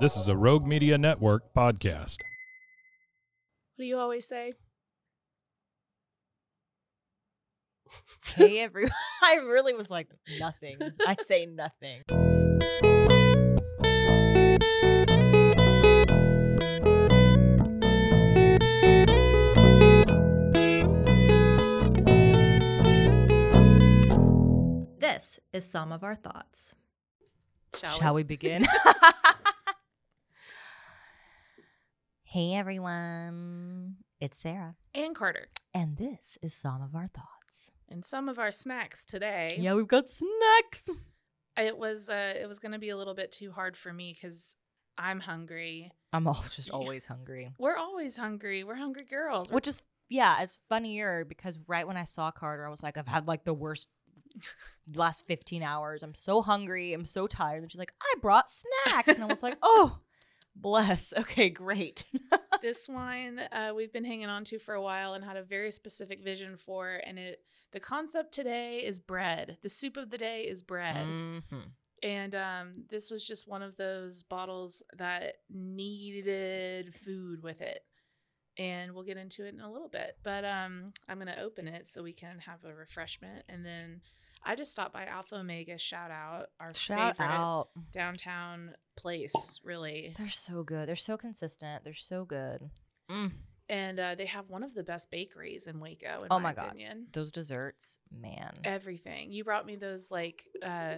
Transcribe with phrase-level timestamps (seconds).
[0.00, 2.16] This is a Rogue Media Network podcast.
[3.76, 4.54] What do you always say?
[8.24, 8.92] Hey everyone.
[9.22, 10.78] I really was like nothing.
[11.06, 12.00] I say nothing.
[24.98, 26.74] This is some of our thoughts.
[27.78, 28.64] Shall, Shall we begin?
[32.30, 33.96] hey everyone.
[34.20, 34.76] It's Sarah.
[34.94, 35.48] And Carter.
[35.74, 37.72] And this is some of our thoughts.
[37.88, 39.56] And some of our snacks today.
[39.58, 40.88] Yeah, we've got snacks.
[41.56, 44.54] It was uh it was gonna be a little bit too hard for me because
[44.96, 45.90] I'm hungry.
[46.12, 47.52] I'm all just always hungry.
[47.58, 48.62] We're always hungry.
[48.62, 49.50] We're hungry girls.
[49.50, 53.08] Which is yeah, it's funnier because right when I saw Carter, I was like, I've
[53.08, 53.88] had like the worst
[54.94, 56.04] last 15 hours.
[56.04, 56.92] I'm so hungry.
[56.92, 57.62] I'm so tired.
[57.62, 59.08] And she's like, I brought snacks.
[59.08, 59.98] And I was like, oh,
[60.60, 61.12] bless.
[61.16, 62.04] Okay, great.
[62.62, 65.70] this wine uh, we've been hanging on to for a while and had a very
[65.70, 67.40] specific vision for and it
[67.72, 71.42] the concept today is bread the soup of the day is bread Mhm.
[72.02, 77.80] and um, this was just one of those bottles that needed food with it
[78.58, 81.66] and we'll get into it in a little bit but um, i'm going to open
[81.66, 84.00] it so we can have a refreshment and then
[84.44, 87.68] i just stopped by alpha omega shout out our Shout favorite out.
[87.92, 90.88] downtown place really They're so good.
[90.88, 91.84] They're so consistent.
[91.84, 92.68] They're so good.
[93.10, 93.32] Mm.
[93.68, 96.52] and uh, they have one of the best bakeries in waco in Oh my, my
[96.54, 96.66] God.
[96.68, 98.58] opinion Those desserts, man.
[98.64, 100.96] everything you brought me those like uh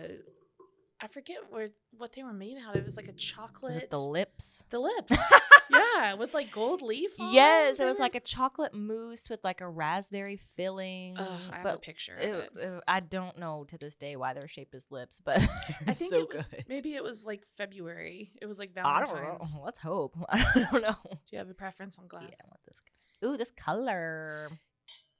[1.02, 1.68] i forget where
[1.98, 4.64] what they were made out of it was like a chocolate the lips?
[4.70, 5.16] The lips.
[5.70, 7.10] yeah, with like gold leaf.
[7.18, 11.16] on Yes, it was like a chocolate mousse with like a raspberry filling.
[11.18, 12.58] Ugh, I have a picture of it- it.
[12.60, 15.38] it- I don't know to this day why they're shaped as lips, but
[15.86, 16.64] I think so it was good.
[16.68, 18.30] maybe it was like February.
[18.40, 19.08] It was like I Valentine's.
[19.40, 19.62] don't know.
[19.64, 20.16] Let's hope.
[20.28, 20.96] I don't know.
[21.04, 22.24] Do you have a preference on glass?
[22.28, 22.80] Yeah, I want this.
[23.24, 24.48] Ooh, this color.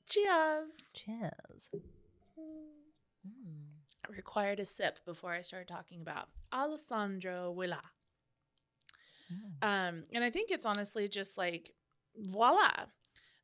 [0.09, 0.70] Cheers.
[0.94, 1.70] Cheers.
[4.09, 7.81] Required a sip before I started talking about Alessandro Viola.
[9.33, 9.67] Mm.
[9.67, 11.73] Um, and I think it's honestly just like
[12.17, 12.73] voila.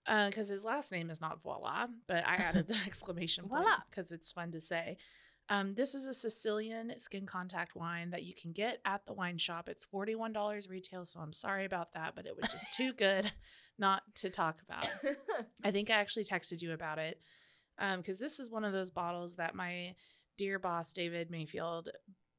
[0.05, 3.77] Because his last name is not voila, but I added the exclamation Voila.
[3.91, 4.97] because it's fun to say.
[5.51, 9.39] Um, this is a Sicilian skin contact wine that you can get at the wine
[9.39, 9.69] shop.
[9.69, 13.33] It's $41 retail, so I'm sorry about that, but it was just too good
[13.79, 14.89] not to talk about.
[15.65, 17.21] I think I actually texted you about it
[17.97, 19.95] because this is one of those bottles that my
[20.38, 21.91] dear boss, David Mayfield,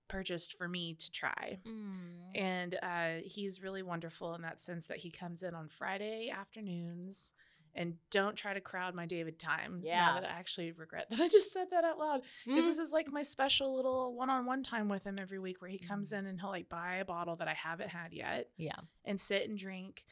[0.07, 1.59] purchased for me to try.
[1.67, 2.35] Mm.
[2.35, 7.31] And uh, he's really wonderful in that sense that he comes in on Friday afternoons.
[7.75, 9.81] And don't try to crowd my David time.
[9.85, 10.03] Yeah.
[10.07, 12.21] Now that I actually regret that I just said that out loud.
[12.43, 12.67] Because Mm.
[12.67, 15.69] this is like my special little one on one time with him every week where
[15.69, 16.17] he comes Mm.
[16.19, 18.79] in and he'll like buy a bottle that I haven't had yet Yeah.
[19.05, 20.03] and sit and drink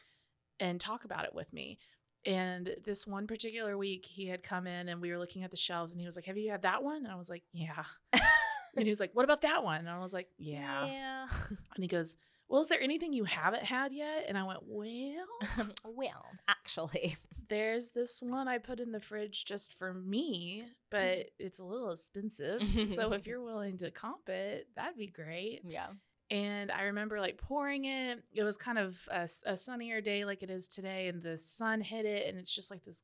[0.60, 1.80] and talk about it with me.
[2.28, 5.58] And this one particular week, he had come in and we were looking at the
[5.58, 6.98] shelves and he was like, Have you had that one?
[6.98, 7.86] And I was like, Yeah.
[8.14, 9.80] and he was like, What about that one?
[9.80, 10.86] And I was like, Yeah.
[10.86, 11.28] Yeah.
[11.50, 12.18] And he goes,
[12.50, 14.26] Well, is there anything you haven't had yet?
[14.28, 15.26] And I went, Well,
[15.86, 17.16] well, actually.
[17.48, 21.46] there's this one I put in the fridge just for me, but mm-hmm.
[21.46, 22.62] it's a little expensive.
[22.94, 25.62] so if you're willing to comp it, that'd be great.
[25.66, 25.88] Yeah.
[26.30, 28.22] And I remember like pouring it.
[28.34, 29.08] It was kind of
[29.46, 32.70] a sunnier day like it is today, and the sun hit it, and it's just
[32.70, 33.04] like this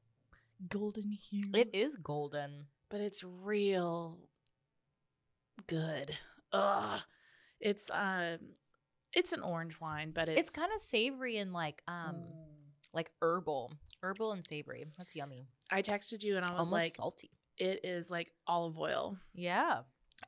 [0.69, 1.43] golden hue.
[1.53, 2.65] It is golden.
[2.89, 4.17] but it's real
[5.67, 6.15] good.
[6.51, 6.99] Ugh.
[7.59, 8.39] It's um,
[9.13, 12.23] it's an orange wine, but it's, It's, kind of savory and like um
[12.93, 13.71] like herbal.
[14.01, 14.85] Herbal and savory.
[14.97, 15.45] That's yummy.
[15.71, 17.31] I texted you and I was Almost like, salty.
[17.57, 19.79] it is like olive oil, Yeah.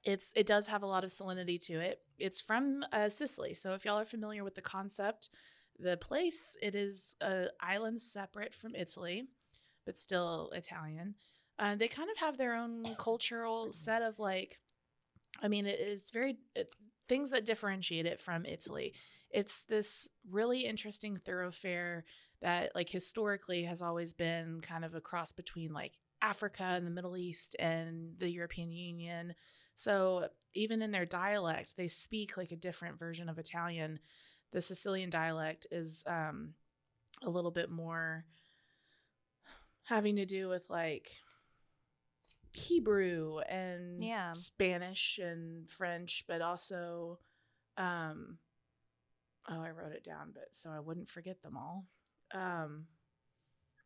[0.05, 1.99] It's it does have a lot of salinity to it.
[2.17, 5.29] It's from uh, Sicily, so if y'all are familiar with the concept,
[5.79, 9.23] the place it is a island separate from Italy,
[9.85, 11.15] but still Italian.
[11.57, 14.59] Uh, they kind of have their own cultural set of like,
[15.41, 16.73] I mean, it, it's very it,
[17.07, 18.93] things that differentiate it from Italy.
[19.29, 22.05] It's this really interesting thoroughfare
[22.41, 26.91] that like historically has always been kind of a cross between like Africa and the
[26.91, 29.33] Middle East and the European Union.
[29.75, 33.99] So even in their dialect, they speak like a different version of Italian.
[34.51, 36.53] The Sicilian dialect is um,
[37.23, 38.25] a little bit more
[39.83, 41.11] having to do with like
[42.53, 44.33] Hebrew and Yeah.
[44.33, 47.19] Spanish and French, but also,
[47.77, 48.37] um,
[49.49, 51.85] oh, I wrote it down, but so I wouldn't forget them all.
[52.33, 52.87] Um,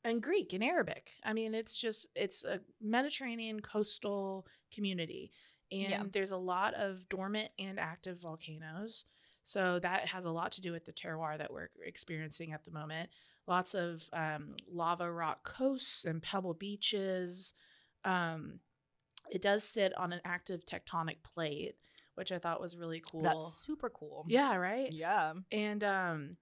[0.03, 1.12] and Greek and Arabic.
[1.24, 5.31] I mean, it's just it's a Mediterranean coastal community,
[5.71, 6.04] and Yeah.
[6.12, 9.06] there's a lot of dormant and active volcanoes.
[9.44, 12.71] So that has a lot to do with the terroir that we're experiencing at the
[12.71, 13.10] moment.
[13.48, 17.54] Lots of um, lava rock coasts and pebble beaches.
[18.06, 18.60] Um,
[19.31, 21.75] it does sit on an active tectonic plate,
[22.15, 23.22] which I thought was really cool.
[23.22, 24.25] That's super cool.
[24.27, 24.92] yeah, right.
[24.92, 25.33] Yeah.
[25.51, 26.38] And um,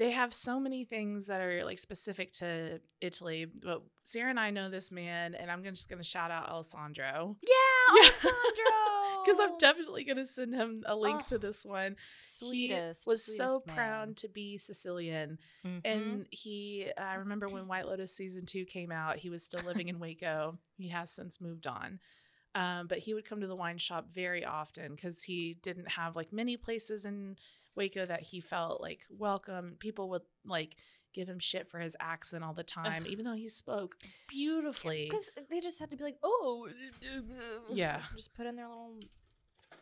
[0.00, 3.44] they have so many things that are like specific to Italy.
[3.44, 7.36] But Sarah and I know this man, and I'm just going to shout out Alessandro
[7.42, 8.02] Yeah.
[8.02, 9.22] Alessandro.
[9.24, 11.96] because I'm definitely going to send him a link to Oh, this one.
[12.24, 13.04] sweetest.
[13.04, 15.80] he was so sweetest proud to be Sicilian, Mhm.
[15.84, 16.90] and he.
[16.96, 20.58] I remember when White Lotus season two came out, he was still living in Waco.
[20.78, 22.00] He has since moved on.
[22.56, 26.16] Um, but he would come to the wine shop very often because he didn't have
[26.16, 27.36] like many places in
[27.80, 29.76] Waco that he felt like welcome.
[29.78, 30.76] People would like
[31.14, 33.96] give him shit for his accent all the time, even though he spoke
[34.28, 35.06] beautifully.
[35.10, 36.68] Because they just had to be like, oh,
[37.70, 38.02] Yeah.
[38.14, 38.96] just put in their little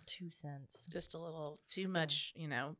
[0.07, 0.89] two cents.
[0.93, 2.77] Just a little too much, you know.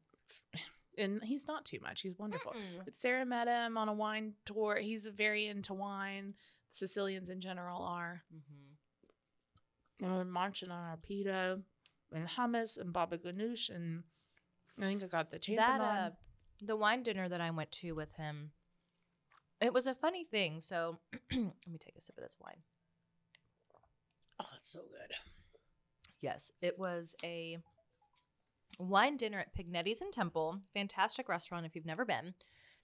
[0.97, 2.01] And he's not too much.
[2.01, 2.53] He's wonderful.
[2.55, 2.85] Mm-mm.
[2.85, 4.79] But Sarah met him on a wine tour.
[4.79, 6.35] He's very into wine.
[6.73, 8.25] Sicilians in general are.
[8.35, 10.05] Mhm.
[10.05, 11.61] And we're munching on our pita
[12.13, 14.03] and hummus and baba ganoush and
[14.79, 15.81] I think I got the That champagne.
[15.81, 16.11] uh,
[16.63, 18.53] the wine dinner that I went to with him,
[19.61, 20.61] it was a funny thing.
[20.61, 20.99] So
[21.33, 22.63] let me take a sip of this wine.
[24.41, 25.15] oh, it's so good.
[26.21, 27.59] Yes, it was a
[28.79, 30.61] wine dinner at Pignetti's in Temple.
[30.75, 32.35] Fantastic restaurant if you've never been.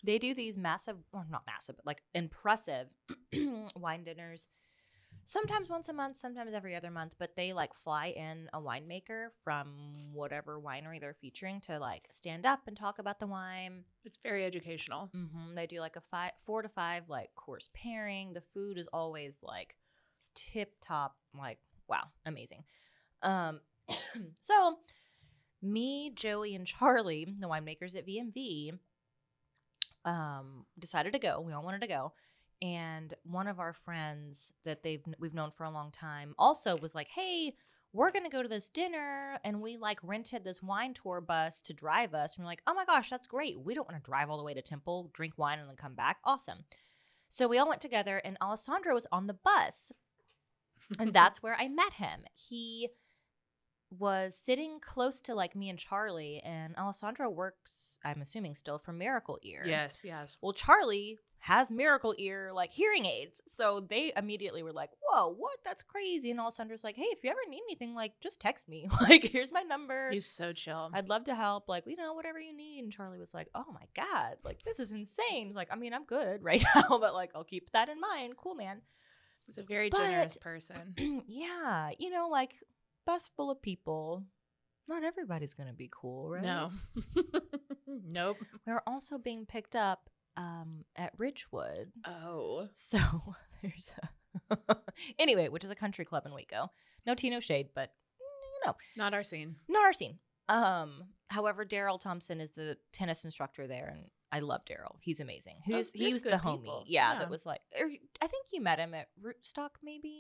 [0.05, 2.89] They do these massive, or not massive, but like impressive
[3.77, 4.49] wine dinners.
[5.27, 9.29] Sometimes once a month, sometimes every other month, but they like fly in a winemaker
[9.43, 13.85] from whatever winery they're featuring to like stand up and talk about the wine.
[14.05, 15.11] It's very educational.
[15.15, 18.33] hmm They do like a five, four to five like course pairing.
[18.35, 19.77] The food is always like
[20.35, 22.65] tip top, like wow, amazing.
[23.23, 23.61] Um,
[24.43, 24.79] so
[25.63, 28.73] me, Joey, and Charlie, the winemakers at VMV,
[30.05, 31.41] um, decided to go.
[31.41, 32.13] We all wanted to go,
[32.63, 36.95] and one of our friends that they've we've known for a long time also was
[36.95, 37.55] like, "Hey."
[37.97, 41.73] We're gonna go to this dinner, and we like rented this wine tour bus to
[41.73, 42.35] drive us.
[42.35, 43.61] And we're like, "Oh my gosh, that's great!
[43.61, 45.95] We don't want to drive all the way to Temple, drink wine, and then come
[45.95, 46.17] back.
[46.25, 46.65] Awesome!"
[47.29, 49.93] So we all went together, and Alessandro was on the bus,
[50.99, 52.25] and that's where I met him.
[52.35, 52.89] He
[53.91, 58.93] was sitting close to like me and Charlie, and Alessandro works, I'm assuming, still for
[58.93, 59.63] Miracle Ear.
[59.67, 60.37] yes, yes.
[60.41, 65.59] Well, Charlie has Miracle Ear like hearing aids, so they immediately were like, "Whoa, what?
[65.63, 68.89] That's crazy!" And Alessandro's like, "Hey, if you ever need anything, like just text me.
[69.03, 70.11] like, here's my number.
[70.11, 70.91] He's so chill.
[70.95, 71.69] I'd love to help.
[71.69, 74.81] Like, you know, whatever you need." And Charlie was like, "Oh my god, like this
[74.81, 75.53] is insane.
[75.55, 78.39] Like, I mean, I'm good right now, but like I'll keep that in mind.
[78.39, 78.81] Cool, man."
[79.45, 80.95] He's a very But- generous person.
[81.29, 82.55] yeah, you know, like
[83.05, 84.25] bus full of people.
[84.89, 86.43] Not everybody's gonna be cool, right?
[86.43, 86.71] No.
[87.87, 88.39] nope.
[88.67, 91.93] We're also being picked up um, at Ridgewood.
[92.05, 92.69] Oh.
[92.73, 92.99] So
[93.63, 94.77] there's a
[95.19, 96.71] anyway, which is a country club in Waco.
[97.07, 99.57] No tea, no shade, but you know, Not our scene.
[99.69, 100.19] not our scene.
[100.49, 104.97] Um, however, Daryl Thompson is the tennis instructor there, and I love Daryl.
[105.01, 105.57] He's amazing.
[105.65, 107.19] Who's there's he was the homie, yeah, Yeah.
[107.21, 107.87] That was like, or,
[108.21, 110.15] I think you met him at Rootstock, maybe,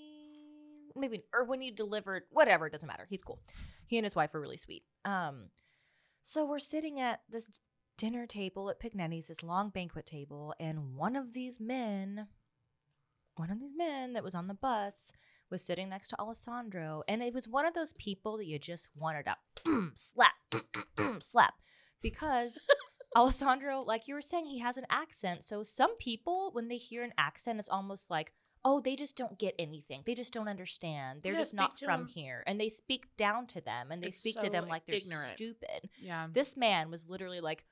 [0.97, 2.66] maybe, or when you delivered, whatever.
[2.66, 3.06] It doesn't matter.
[3.09, 3.40] He's cool.
[3.87, 4.85] He and his wife are really sweet.
[5.04, 5.49] Um,
[6.23, 7.50] so we're sitting at this
[7.96, 12.28] dinner table at Pignetti's, this long banquet table, and one of these men,
[13.36, 15.12] one of these men that was on the bus
[15.50, 18.88] was sitting next to Alessandro, and it was one of those people that you just
[18.96, 19.26] wanted
[19.64, 20.32] to slap,
[21.20, 21.54] slap,
[22.02, 22.58] because
[23.16, 25.42] Alessandro, like you were saying, he has an accent.
[25.44, 28.32] So some people, when they hear an accent, it's almost like,
[28.64, 30.02] oh, they just don't get anything.
[30.06, 31.20] They just don't understand.
[31.22, 32.08] They're Yeah, just not from them.
[32.08, 32.42] here.
[32.46, 35.34] And they speak down to them and they It's speak to them like they're ignorant.
[35.34, 35.90] stupid.
[36.00, 36.26] Yeah.
[36.32, 37.64] This man was literally like,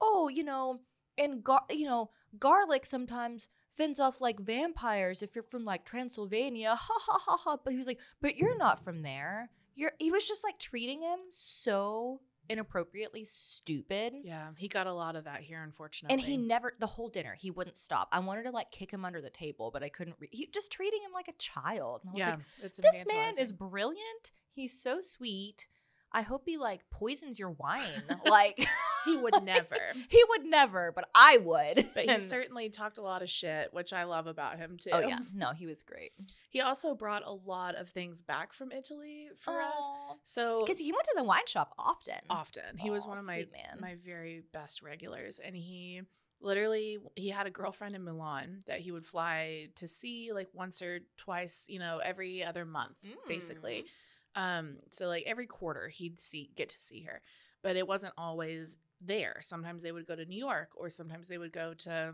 [0.00, 0.80] oh, you know,
[1.18, 6.74] and gar- you know, garlic sometimes fends off like vampires if you're from like Transylvania.
[6.74, 7.56] Ha ha ha ha.
[7.62, 9.50] But he was like, but you're not from there.
[9.74, 9.92] You're.
[9.98, 14.12] He was just like treating him so inappropriately stupid.
[14.24, 14.48] Yeah.
[14.56, 16.14] He got a lot of that here, unfortunately.
[16.14, 18.08] And he never, the whole dinner, he wouldn't stop.
[18.10, 20.16] I wanted to like kick him under the table, but I couldn't.
[20.18, 22.00] Re- he just treating him like a child.
[22.02, 22.30] And I was yeah.
[22.30, 24.32] like, it's this man is brilliant.
[24.52, 25.68] He's so sweet.
[26.12, 28.02] I hope he like poisons your wine.
[28.26, 28.66] like
[29.04, 29.76] He would never.
[30.08, 31.88] he would never, but I would.
[31.94, 34.90] But he certainly talked a lot of shit, which I love about him too.
[34.92, 36.12] Oh yeah, no, he was great
[36.48, 39.88] He also brought a lot of things back from Italy for us.
[40.24, 42.14] So because he went to the wine shop often.
[42.28, 42.76] often.
[42.78, 43.46] He was one of my
[43.80, 46.02] my very best regulars and he
[46.42, 50.80] literally he had a girlfriend in Milan that he would fly to see like once
[50.82, 52.96] or twice, you know, every other month
[53.28, 53.84] basically.
[54.34, 57.20] Um so like every quarter he'd see get to see her.
[57.62, 59.36] But it wasn't always there.
[59.40, 62.12] Sometimes they would go to New York or sometimes they would go to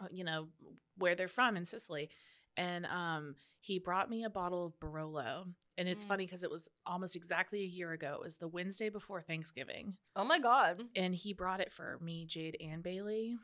[0.00, 0.48] uh, you know
[0.96, 2.08] where they're from in Sicily.
[2.56, 5.44] And um he brought me a bottle of Barolo.
[5.76, 6.08] And it's Mm.
[6.08, 8.14] funny because it was almost exactly a year ago.
[8.14, 9.96] It was the Wednesday before Thanksgiving.
[10.16, 10.80] Oh my god.
[10.96, 13.36] And he brought it for me, Jade, and Bailey.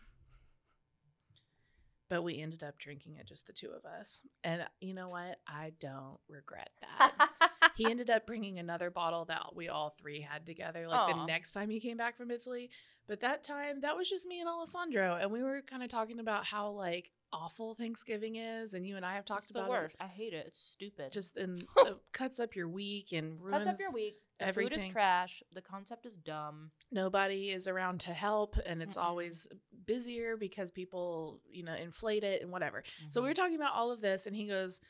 [2.09, 4.21] But we ended up drinking it, just the two of us.
[4.45, 5.39] And you know what?
[5.49, 7.13] I don't regret that.
[7.77, 11.53] he ended up bringing another bottle that we all three had together, like the next
[11.53, 12.71] time he came back from Italy.
[13.09, 15.17] But that time, that was just me and Alessandro.
[15.21, 18.75] And we were kind of talking about how, like, awful Thanksgiving is.
[18.75, 19.97] And you and I have talked It's the about worst.
[20.01, 20.45] I hate it.
[20.49, 21.13] It's stupid.
[21.13, 24.17] Just and it cuts up your week and ruins cuts up your week.
[24.41, 25.43] The food is trash.
[25.53, 26.73] The concept is dumb.
[26.91, 29.05] nobody is around to help and it's Mm-mm.
[29.05, 29.47] always
[29.87, 33.25] busier because people you know inflate it and whatever so Mm-hmm.
[33.25, 34.81] we were talking about all of this and he goes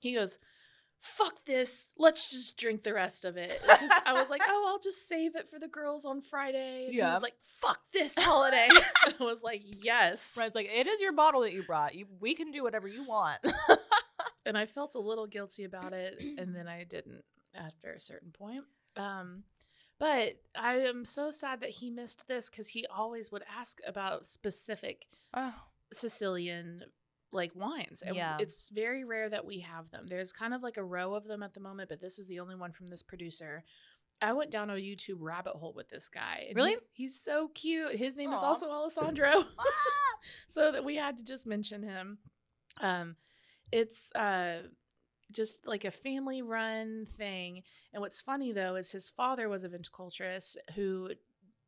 [0.00, 0.38] he goes
[1.00, 4.78] fuck this let's just drink the rest of it because i was like oh i'll
[4.80, 7.12] just save it for the girls on friday and he Yeah.
[7.14, 8.68] was like fuck this holiday
[9.06, 11.94] and i was like yes Fred's like, it is your bottle that you brought.
[11.94, 13.38] You, we can do whatever you want.
[14.46, 17.22] and i felt a little guilty about it and then i didn't
[17.54, 18.64] after a certain point
[18.96, 19.44] um
[19.98, 24.26] but i am so sad that he missed this because he always would ask about
[24.26, 25.54] specific oh.
[25.92, 26.82] Sicilian
[27.36, 28.02] like wines.
[28.02, 28.36] And Yeah.
[28.40, 30.06] it's very rare that we have them.
[30.08, 32.40] There's kind of like a row of them at the moment, but this is the
[32.40, 33.62] only one from this producer.
[34.20, 36.50] I went down a YouTube rabbit hole with this guy.
[36.54, 36.72] Really?
[36.94, 37.96] he- he's so cute.
[37.96, 39.44] His name is also Alessandro.
[40.48, 42.18] so that we had to just mention him.
[42.80, 43.16] Um
[43.72, 44.62] it's uh
[45.32, 47.62] just like a family run thing.
[47.92, 51.10] And what's funny though is his father was a viticulturist who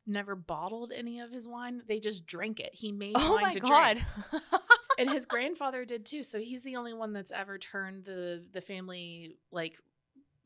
[0.07, 1.81] never bottled any of his wine.
[1.87, 2.71] They just drank it.
[2.73, 3.97] He made oh wine my to god.
[4.31, 4.43] drink.
[4.99, 6.23] And his grandfather did too.
[6.23, 9.77] So he's the only one that's ever turned the the family like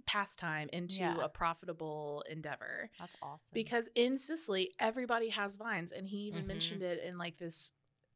[0.06, 1.18] pastime into Yeah.
[1.22, 2.90] a profitable endeavor.
[3.00, 3.54] That's awesome.
[3.54, 5.92] Because in Sicily, everybody has vines.
[5.92, 6.48] And he even Mhm.
[6.48, 7.72] mentioned it in like this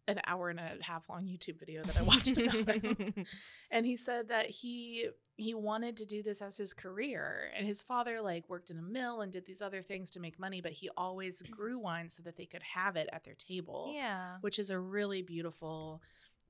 [0.09, 3.25] an hour and a half long YouTube video that I watched about him.
[3.71, 7.51] And he said that he he wanted to do this as his career.
[7.55, 10.39] And his father like worked in a mill and did these other things to make
[10.39, 13.91] money, but he always grew wine so that they could have it at their table.
[13.93, 14.37] yeah.
[14.41, 16.01] Which is a really beautiful,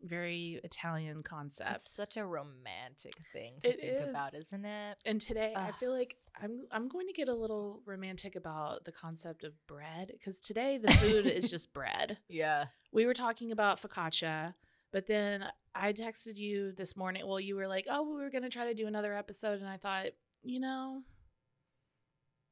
[0.03, 1.69] very Italian concept.
[1.69, 4.09] That's such a romantic thing to It think is.
[4.09, 4.97] about, isn't it?
[5.05, 8.91] and today I feel like I'm I'm going to get a little romantic about the
[8.91, 12.17] concept of bread because today the food is just bread.
[12.29, 12.65] Yeah.
[12.91, 14.53] We were talking about focaccia,
[14.91, 17.27] but then I texted you this morning.
[17.27, 19.67] Well, you were like, "Oh, we were going to try to do another episode," and
[19.69, 20.07] I thought,
[20.43, 21.01] you know,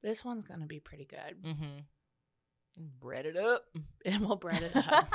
[0.04, 1.80] this one's going to be pretty good, Mm-hmm.
[3.00, 3.64] Bread it up.
[4.06, 5.10] and we'll bread it up.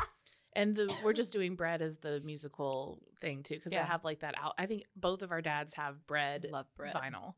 [0.55, 4.21] And the we're just doing bread as the musical thing too, because I have like
[4.21, 4.55] that out.
[4.59, 6.95] I think both of our dads have bread Love bread.
[6.95, 7.35] vinyl,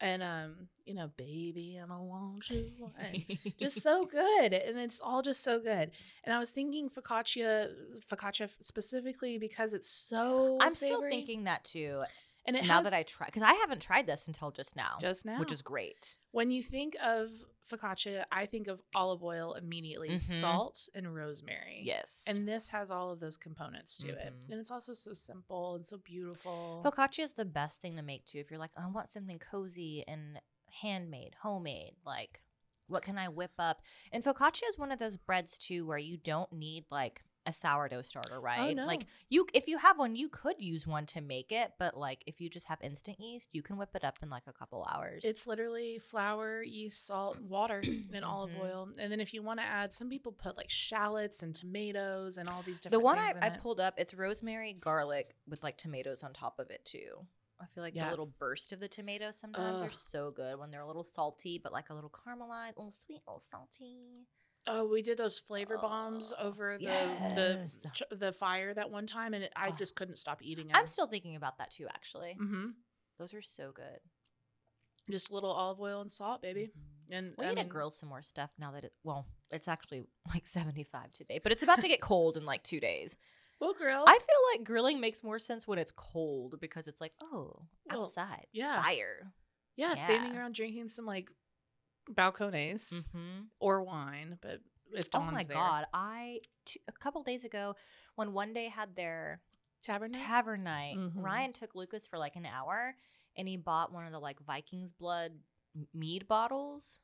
[0.00, 2.90] and um, you know, baby, I'm a want you.
[3.58, 5.90] just so good and it's all just so good
[6.24, 7.68] and i was thinking focaccia
[8.10, 12.02] focaccia specifically because it's so I'm still thinking that too.
[12.46, 14.96] and it now has that I try, because I haven't tried this until just now,
[15.00, 16.16] just now which is great.
[16.32, 17.30] when you think of
[17.70, 20.18] focaccia i think of olive oil immediately Mhm.
[20.40, 22.24] salt and rosemary Yes.
[22.26, 24.50] and this has all of those components to it Mhm.
[24.50, 28.24] and it's also so simple and so beautiful Focaccia is the best thing to make
[28.26, 28.38] too.
[28.38, 30.40] If you're like, I want something cozy and
[30.80, 32.42] handmade, homemade, like
[32.88, 33.80] what can I whip up?
[34.10, 38.02] And focaccia is one of those breads too where you don't need like a sourdough
[38.02, 38.70] starter, right?
[38.70, 38.86] Oh, no.
[38.86, 42.22] Like you if you have one, you could use one to make it, but like
[42.26, 44.86] if you just have instant yeast, you can whip it up in like a couple
[44.92, 45.24] hours.
[45.24, 47.82] It's literally flour, yeast, salt, water,
[48.12, 48.60] and olive Mhm.
[48.60, 48.88] oil.
[48.98, 52.48] And then if you want to add, some people put like shallots and tomatoes and
[52.48, 56.22] all these different the one I, I pulled up, it's rosemary, garlic with like tomatoes
[56.22, 57.26] on top of it too.
[57.60, 58.04] I feel like Yeah.
[58.04, 61.60] the little burst of the tomatoes sometimes are so good when they're a little salty,
[61.62, 64.26] but like a little caramelized, a little sweet, a little salty.
[64.66, 67.84] Oh, we did those flavor bombs Oh, over the yes.
[68.10, 69.74] the the fire that one time, and it, I Oh.
[69.76, 70.76] just couldn't stop eating them.
[70.76, 72.34] I'm still thinking about that too, actually.
[72.34, 72.70] hmm
[73.18, 73.98] Those are so good.
[75.10, 76.70] Just a little olive oil and salt, baby.
[76.76, 77.14] Mhm.
[77.14, 80.04] And We I need to grill some more stuff now that it, well, it's actually
[80.32, 83.16] like 75 today, but it's about to get cold in like two days.
[83.60, 84.04] We'll grill.
[84.06, 88.02] I feel like grilling makes more sense when it's cold because it's like, oh, Well,
[88.02, 88.46] outside.
[88.52, 88.80] yeah.
[88.82, 89.32] Fire.
[89.76, 90.38] yeah, standing yeah.
[90.38, 91.30] around drinking some like
[92.14, 93.40] balcones Mm-hmm.
[93.60, 94.60] or wine, but
[94.92, 95.56] if Oh my there.
[95.56, 95.86] God.
[95.94, 97.74] I, t- a couple days ago,
[98.16, 99.40] when one day had their
[99.82, 100.24] Tavern night?
[100.26, 101.12] tavern night, Mhm.
[101.16, 102.94] Ryan took Lucas for like an hour
[103.36, 105.32] and he bought one of the like Viking's blood
[105.92, 107.00] mead bottles.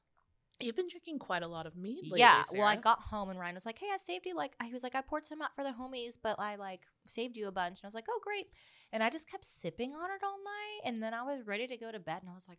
[0.61, 2.19] You've been drinking quite a lot of mead lately.
[2.21, 2.43] yeah.
[2.53, 4.83] Well, I got home and Ryan was like, "Hey, I saved you like." He was
[4.83, 7.79] like, "I poured some out for the homies, but I like saved you a bunch."
[7.79, 8.49] And I was like, "Oh, great!"
[8.93, 11.77] And I just kept sipping on it all night, and then I was ready to
[11.77, 12.59] go to bed, and I was like,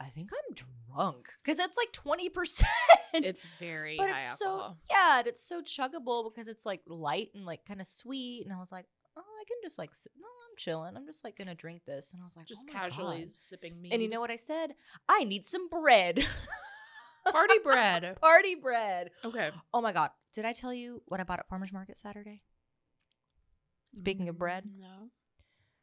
[0.00, 2.68] "I think I'm drunk," because it's like twenty percent.
[3.14, 4.76] It's very but high it's alcohol.
[4.88, 8.44] so yeah, and it's so chuggable because it's like light and like kind of sweet.
[8.44, 8.84] And I was like,
[9.16, 10.94] "Oh, I can just like sit- no, I'm chilling.
[10.96, 13.80] I'm just like gonna drink this." And I was like, just "Oh casually God." sipping
[13.80, 13.90] me.
[13.92, 14.74] And you know what I said?
[15.08, 16.24] I need some bread.
[17.30, 18.16] Party bread.
[18.20, 19.10] Party bread.
[19.24, 19.50] Okay.
[19.72, 20.10] Oh my god.
[20.34, 22.42] Did I tell you what I bought at Farmers Market Saturday?
[23.98, 25.10] Speaking of bread, Mm, No.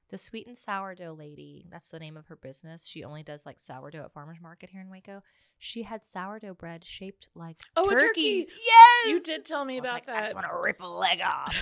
[0.09, 2.85] The sweet and sourdough lady, that's the name of her business.
[2.85, 5.24] She only does like sourdough at Farmers Market here in Waco.
[5.57, 8.01] She had sourdough bread shaped like Oh, a turkey.
[8.07, 8.47] turkeys.
[8.50, 9.07] Yes.
[9.07, 11.55] You did tell me about like, I just want to rip a leg off.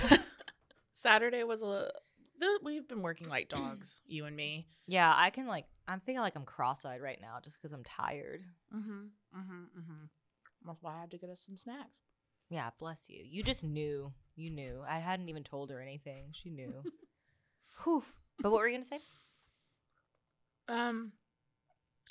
[0.93, 1.89] Saturday was a.
[2.61, 4.67] We've been working like dogs, you and me.
[4.87, 8.43] yeah, I can like I'm thinking like I'm cross-eyed right now just because I'm tired.
[8.75, 8.91] Mm-hmm.
[9.39, 9.61] Mm-hmm.
[9.79, 10.03] Mm-hmm.
[10.65, 11.89] That's why I had to get us some snacks.
[12.49, 13.21] Yeah, bless you.
[13.23, 14.11] You just knew.
[14.35, 14.81] You knew.
[14.87, 16.25] I hadn't even told her anything.
[16.33, 16.73] She knew.
[17.83, 18.03] Whew.
[18.39, 18.99] But what were you gonna say?
[20.67, 21.11] Um,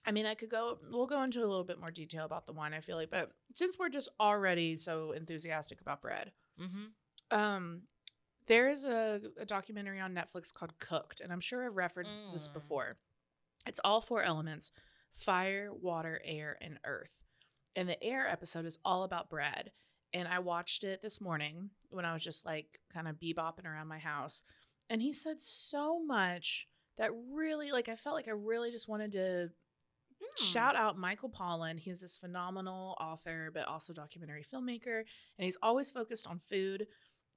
[0.04, 0.78] I mean, I could go.
[0.90, 2.74] We'll go into a little bit more detail about the wine.
[2.74, 7.36] I feel like, but since we're just already so enthusiastic about bread, Mm-hmm.
[7.38, 7.82] um,
[8.46, 12.48] there is a, a documentary on Netflix called Cooked, and I'm sure I've referenced this
[12.48, 12.52] Mm.
[12.54, 12.96] before.
[13.66, 14.72] It's all four elements:
[15.14, 17.18] fire, water, air, and earth.
[17.74, 19.72] And the air episode is all about bread.
[20.12, 23.88] And I watched it this morning when I was just like kind of bebopping around
[23.88, 24.42] my house.
[24.92, 29.12] And he said so much that really, like, I felt like I really just wanted
[29.12, 29.48] to
[30.20, 30.44] Hmm.
[30.44, 31.78] shout out Michael Pollan.
[31.78, 34.98] He's this phenomenal author, but also documentary filmmaker.
[35.38, 36.86] And he's always focused on food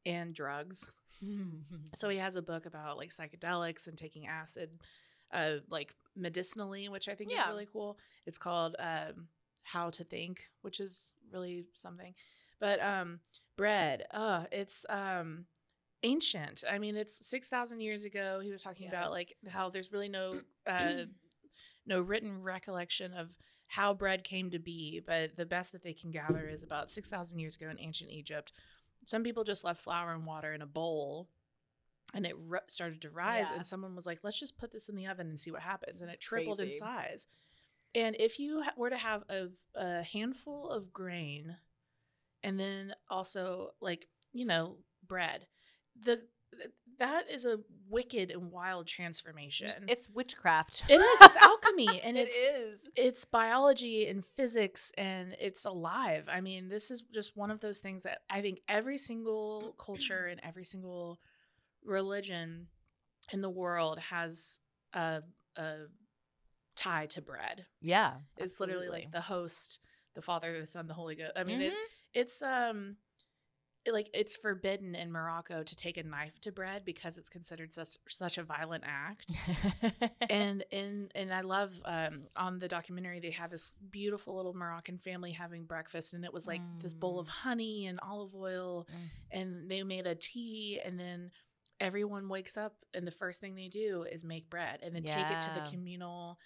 [0.05, 0.89] and drugs.
[1.95, 4.77] So he has a book about like psychedelics and taking acid,
[5.31, 7.43] uh, like medicinally, which I think Yeah.
[7.43, 7.97] is really cool.
[8.25, 9.29] It's called um,
[9.63, 12.13] How to Think, which is really something.
[12.59, 13.21] But um,
[13.57, 15.45] bread, uh, it's um,
[16.03, 16.63] ancient.
[16.69, 18.39] I mean, it's six thousand years ago.
[18.41, 21.03] He was talking about like how there's really no uh,
[21.85, 23.35] no written recollection of
[23.67, 27.09] how bread came to be, but the best that they can gather is about six
[27.09, 28.51] thousand years ago in ancient Egypt.
[29.05, 31.27] Some people just left flour and water in a bowl
[32.13, 32.35] and it
[32.67, 33.55] started to rise Yeah.
[33.57, 36.01] and someone was like let's just put this in the oven and see what happens
[36.01, 37.25] and it tripled in size
[37.95, 41.57] and if you ha- were to have a, a handful of grain
[42.43, 44.77] and then also like you know
[45.07, 45.47] bread
[46.03, 46.21] the
[46.97, 50.85] that is a wicked and wild transformation It's witchcraft.
[50.87, 52.89] it is it's alchemy and It it's is.
[52.95, 56.25] it's biology and physics and it's alive.
[56.31, 60.27] I mean, this is just one of those things that I think every single culture
[60.27, 61.19] and every single
[61.83, 62.67] religion
[63.31, 64.59] in the world has
[64.93, 65.21] a,
[65.57, 65.75] a
[66.75, 67.65] tie to bread.
[67.81, 68.13] Yeah.
[68.37, 69.79] It's literally like the host,
[70.13, 71.33] the Father, the Son, the Holy Ghost.
[71.35, 71.75] I mean, it, Mhm.
[72.13, 72.95] it's um it-
[73.91, 77.97] like it's forbidden in Morocco to take a knife to bread because it's considered such
[78.09, 79.31] such a violent act
[80.29, 84.97] and and and I love um on the documentary they have this beautiful little Moroccan
[84.97, 87.29] family having breakfast and it was like this bowl of Mm.
[87.29, 89.09] honey and olive oil Mm.
[89.31, 91.31] and they made a tea and then
[91.79, 95.29] everyone wakes up and the first thing they do is make bread and then take
[95.31, 96.37] it to the communal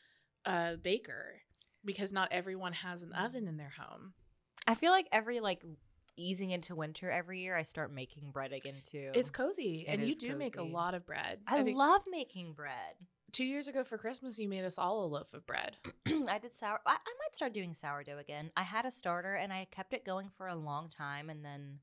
[0.46, 1.42] uh baker
[1.86, 4.14] because not everyone has an oven in their home.
[4.68, 5.64] I feel like every like
[6.20, 9.12] easing into winter every year I start making bread again too.
[9.14, 11.40] It's cozy It and you do make a lot of bread.
[11.48, 12.96] I, think love making bread.
[13.32, 15.78] 2 years ago for Christmas you made us all a loaf of bread.
[16.08, 16.80] I did sour.
[16.86, 18.52] I, I might start doing sourdough again.
[18.58, 21.80] I had a starter and I kept it going for a long time, and then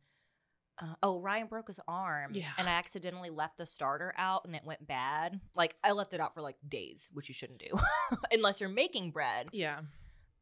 [0.79, 2.33] uh, oh, Ryan broke his arm.
[2.35, 2.51] Yeah.
[2.59, 5.41] And I accidentally left the starter out and it went bad.
[5.55, 7.79] Like, I left it out for like days, which you shouldn't do
[8.33, 9.49] unless you're making bread.
[9.53, 9.81] Yeah.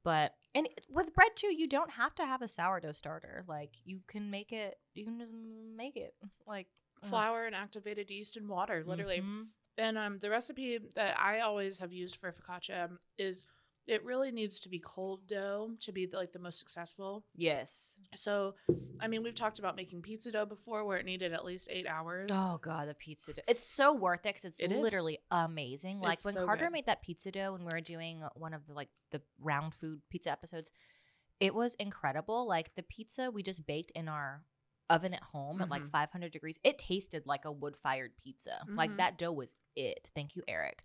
[0.04, 3.44] But, and with bread too, you don't have to have a sourdough starter.
[3.48, 6.14] Like, you can make it, you can just make it.
[6.46, 6.68] Like,
[7.02, 7.10] ugh.
[7.10, 9.20] Flour and activated yeast and water, literally.
[9.20, 9.46] Mhm.
[9.76, 13.46] And um, the recipe that I always have used for focaccia is
[13.86, 17.24] it really needs to be cold dough to be like the most successful.
[17.36, 17.96] Yes.
[18.14, 18.54] So,
[19.00, 21.86] I mean, we've talked about making pizza dough before, where it needed at least eight
[21.86, 22.30] hours.
[22.32, 23.42] Oh god, the pizza dough.
[23.46, 26.00] It's so worth it because it's It literally amazing.
[26.00, 26.72] Like It's when so Carter good.
[26.72, 30.00] made that pizza dough when we were doing one of the like the round food
[30.10, 30.70] pizza episodes,
[31.40, 32.46] it was incredible.
[32.48, 34.44] Like the pizza we just baked in our
[34.90, 35.90] oven at home at like Mhm.
[35.90, 36.60] 500 degrees.
[36.62, 38.64] It tasted like a wood-fired pizza.
[38.68, 38.96] Like Mhm.
[38.98, 40.10] that dough was it.
[40.14, 40.84] Thank you, Eric.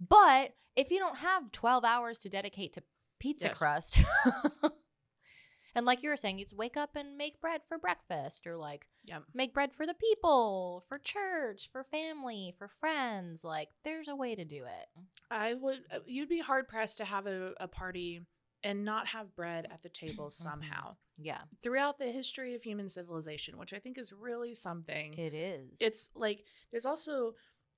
[0.00, 2.82] But if you don't have 12 hours to dedicate to
[3.18, 3.58] pizza Yes.
[3.58, 3.98] crust,
[5.74, 8.56] and like you were saying, you just wake up and make bread for breakfast or
[8.56, 9.22] like Yep.
[9.34, 13.44] make bread for the people, for church, for family, for friends.
[13.44, 14.86] Like there's a way to do it.
[15.30, 18.20] I would, uh, you'd be hard pressed to have a, a party
[18.64, 20.96] and not have bread at the table somehow.
[21.18, 25.14] Yeah, Throughout the history of human civilization, which I think is really something.
[25.18, 25.78] it is.
[25.80, 27.32] it's like there's also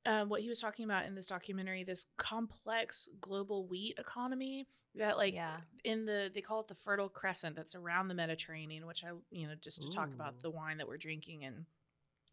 [0.06, 5.16] um, what he was talking about in this documentary this complex global wheat economy that
[5.16, 5.56] like Yeah.
[5.84, 9.46] in the they call it the fertile crescent that's around the mediterranean which i you
[9.46, 11.64] know just to talk about the wine that we're drinking and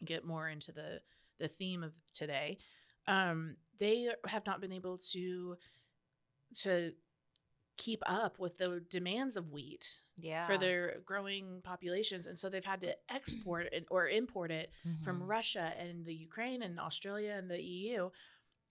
[0.04, 1.02] get more into the
[1.40, 2.58] the theme of today
[3.08, 5.58] um they have not been able to
[6.56, 6.92] to
[7.78, 12.64] keep up with the demands of wheat yeah for their growing populations and so they've
[12.66, 15.28] had to export it or import it from Mhm.
[15.28, 18.10] Russia and the Ukraine and Australia and the EU.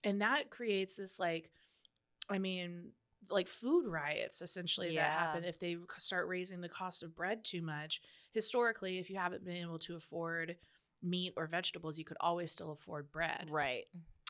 [0.03, 1.51] And that creates this like
[2.29, 2.91] I mean
[3.29, 7.61] like food riots essentially that happen if they start raising the cost of bread too
[7.61, 8.01] much.
[8.31, 10.57] Historically, if you haven't been able to afford
[11.01, 13.49] meat or vegetables, you could always still afford bread.
[13.49, 13.85] right.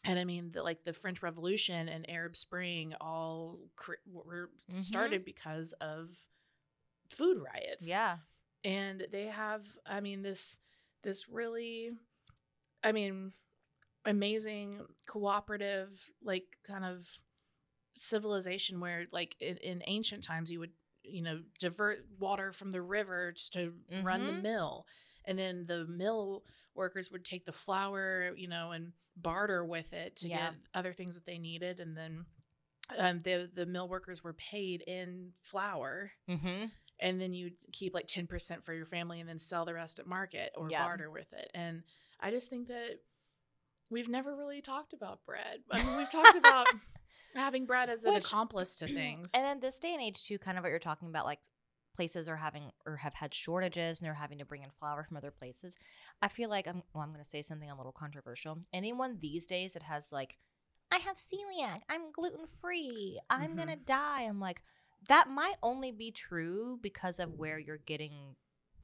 [0.06, 4.82] And I mean, the, like the French Revolution and Arab Spring all cr- were Mhm.
[4.82, 6.18] started because of
[7.10, 8.18] food riots Yeah,
[8.64, 10.60] and they have i mean this
[11.04, 11.92] this really
[12.84, 13.32] i mean
[14.06, 17.08] amazing cooperative like kind of
[17.94, 22.82] civilization where like in, in ancient times you would you know divert water from the
[22.82, 23.72] river to
[24.04, 24.42] run the Mhm.
[24.42, 24.86] mill
[25.26, 30.16] and then the mill workers would take the flour you know and barter with it
[30.18, 30.52] to Yeah.
[30.52, 32.26] get other things that they needed and then
[32.98, 36.66] um, the the mill workers were paid in flour mm-hmm.
[37.00, 40.06] and then you keep like 10% for your family and then sell the rest at
[40.08, 40.84] market or Yeah.
[40.84, 41.84] barter with it and
[42.20, 43.00] i just think that
[43.90, 46.68] we've never really talked about bread i mean we've talked about
[47.36, 50.58] having bread as an accomplice to things And in this day and age, too, kind
[50.58, 51.42] of what you're talking about, like
[51.96, 55.18] places are having or have had shortages and they're having to bring in flour from
[55.18, 55.76] other places.
[56.22, 58.60] I feel like I'm well, I'm going to say something a little controversial.
[58.74, 60.38] Anyone these days that has like,
[60.92, 63.86] I have celiac, I'm gluten free, I'm going to mm-hmm.
[63.86, 64.24] die.
[64.24, 64.62] I'm like,
[65.08, 68.36] that might only be true because of where you're getting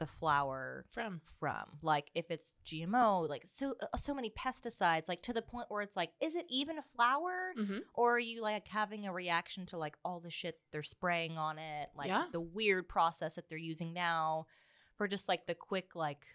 [0.02, 1.22] the flour from.
[1.40, 1.78] from.
[1.84, 5.84] Like if it's gmo like so uh, so many pesticides like to the point where
[5.84, 7.54] it's like is it even a flour?
[7.58, 7.80] Mm-hmm.
[7.94, 11.60] or are you like having a reaction to like all the shit they're spraying on
[11.60, 12.26] it like Yeah.
[12.32, 14.48] the weird process that they're using now
[14.96, 16.26] for just like the quick like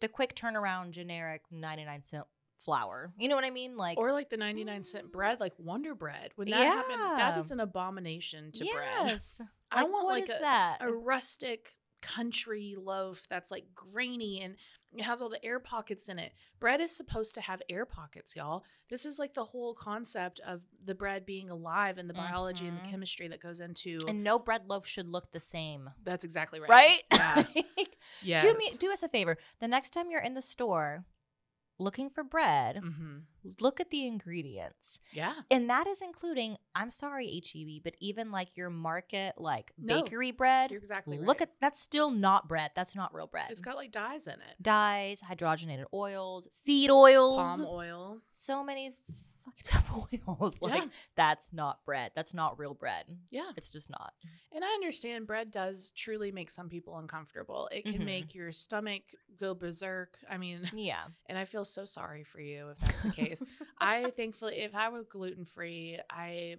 [0.00, 2.24] the quick turnaround generic 99 cent
[2.58, 3.12] flour.
[3.18, 3.74] You know what i mean?
[3.76, 6.30] Like or like the 99 cent bread like wonder bread.
[6.34, 9.06] When that happened that is an abomination to bread.
[9.06, 9.40] Yes.
[9.70, 10.78] I want like a, that?
[10.80, 14.56] a rustic country loaf that's like grainy and
[14.94, 16.32] it has all the air pockets in it.
[16.60, 18.64] Bread is supposed to have air pockets, y'all.
[18.90, 22.76] This is like the whole concept of the bread being alive and the biology and
[22.76, 22.90] the Mhm.
[22.90, 26.68] chemistry that goes into and no bread loaf should look the same That's exactly right.
[26.68, 27.44] right, Yeah.
[27.78, 27.96] Like,
[28.42, 31.06] do me do us a favor the next time you're in the store
[31.78, 33.18] looking for bread hmm
[33.60, 35.34] look at the ingredients Yeah.
[35.50, 40.30] and that is including i'm sorry heb but even like your market like No, bakery
[40.30, 41.26] bread You're exactly right.
[41.26, 44.34] look at that's still not bread that's not real bread it's got like dyes in
[44.34, 44.62] it.
[44.62, 48.18] dyes hydrogenated oils seed oils Palm oil.
[48.30, 48.92] so many
[49.44, 50.88] fucking oils like Yeah.
[51.16, 53.50] that's not bread that's not real bread Yeah.
[53.56, 54.12] it's just not
[54.54, 57.70] And I understand bread does truly make some people uncomfortable.
[57.72, 58.04] It can Mhm.
[58.04, 59.02] make your stomach
[59.40, 60.18] go berserk.
[60.28, 63.31] I mean, yeah and I feel so sorry for you if that's the case.
[63.78, 66.56] I thankfully, if I were gluten free, I.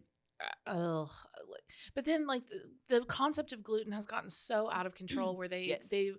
[1.95, 5.47] But then, like the, the concept of gluten has gotten so out of control, where
[5.47, 5.89] they Yes.
[5.89, 6.11] they,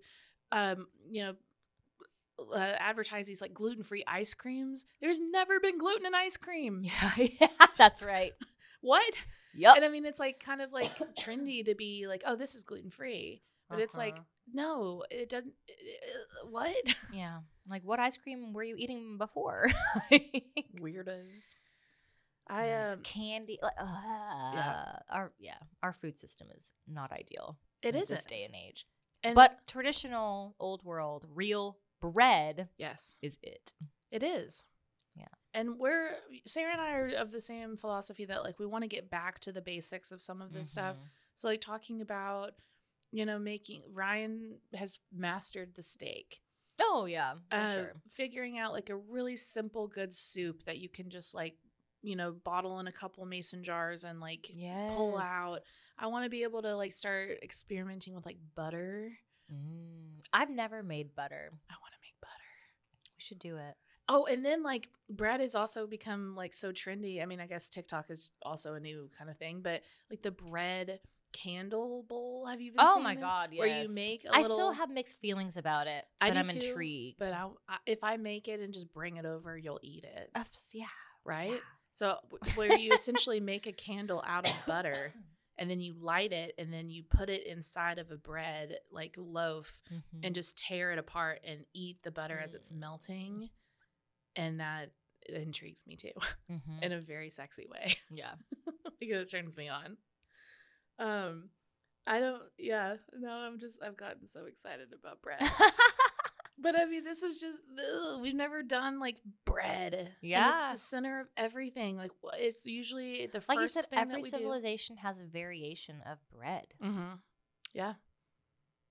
[0.53, 1.35] um, you know.
[2.53, 4.87] Uh, advertise these like gluten-free ice creams.
[5.01, 6.83] There's never been gluten in ice cream.
[7.17, 7.47] yeah
[7.79, 8.33] that's right
[8.81, 9.15] What?
[9.55, 12.57] yep And I mean, it's like kind of like trendy to be like, oh, this
[12.57, 12.91] is gluten
[13.71, 14.23] But it's like, Uh-huh.
[14.53, 15.55] no, it doesn't.
[15.69, 16.77] uh, what?
[17.13, 17.41] Yeah.
[17.69, 19.69] Like, what ice cream were you eating before?
[20.81, 21.55] Weirdos.
[22.47, 23.59] I Yeah, um, candy.
[23.63, 27.57] Like, uh, Our yeah, our food system is not ideal.
[27.83, 28.87] It is in this day and age.
[29.23, 33.73] And but traditional old world real bread yes, is it.
[34.11, 34.67] it is.
[35.17, 35.25] Yeah.
[35.55, 36.11] And we're
[36.45, 39.41] Sarah and I are of the same philosophy that like we want to get back
[39.41, 40.97] to the basics of some of this stuff.
[40.97, 41.09] Mhm.
[41.37, 42.53] So like talking about,
[43.15, 46.41] you know, making Ryan has mastered the steak.
[46.81, 47.93] Oh yeah, for uh, sure.
[48.11, 51.55] figuring out like a really simple good soup that you can just like
[52.03, 54.51] you know bottle in a couple mason jars and like
[54.91, 55.61] pull out
[55.99, 59.13] i want to be able to like start experimenting with like butter
[59.53, 60.21] Mm.
[60.33, 61.51] I've never made butter.
[61.71, 62.51] i want to make butter
[63.17, 63.75] We should do it.
[64.09, 67.69] oh and then like bread has also become like so trendy i mean i guess
[67.69, 70.99] tiktok is also a new kind of thing but like the bread
[71.35, 73.23] candle bowl have you been Oh seeing my this?
[73.23, 73.59] god, yes.
[73.59, 76.37] where you make a I little I still have mixed feelings about it, I but
[76.39, 77.19] I'm too, intrigued.
[77.19, 80.31] but I, I, if i make it and just bring it over you'll eat it
[80.35, 80.87] Uh, yeah,
[81.25, 81.59] right yeah.
[81.95, 82.19] So
[82.55, 85.13] where you essentially make a candle out of butter
[85.59, 89.15] and then you light it and then you put it inside of a bread like
[89.19, 90.01] loaf Mhm.
[90.25, 92.79] and just tear it apart and eat the butter as it's Mm.
[92.81, 93.51] melting.
[94.37, 94.91] And that
[95.29, 96.11] intrigues me too
[96.51, 96.83] Mhm.
[96.83, 98.35] in a very sexy way yeah.
[99.01, 99.97] because it turns me on.
[100.99, 101.51] Um
[102.07, 105.41] I don't yeah, no, I'm just I've gotten so excited about bread.
[106.57, 109.93] But I mean, this is just ugh, we've never done like bread.
[109.93, 110.71] And Yeah.
[110.73, 111.97] it's the center of everything.
[111.97, 115.25] Like it's usually the like you first said, thing every that we civilization has a
[115.25, 116.67] variation of bread.
[116.83, 117.15] Mm-hmm.
[117.75, 117.95] Yeah.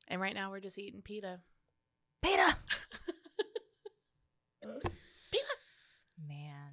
[0.10, 1.40] And right now we're just eating pita.
[2.22, 2.58] Pita.
[5.32, 5.46] Pita.
[6.28, 6.72] Man.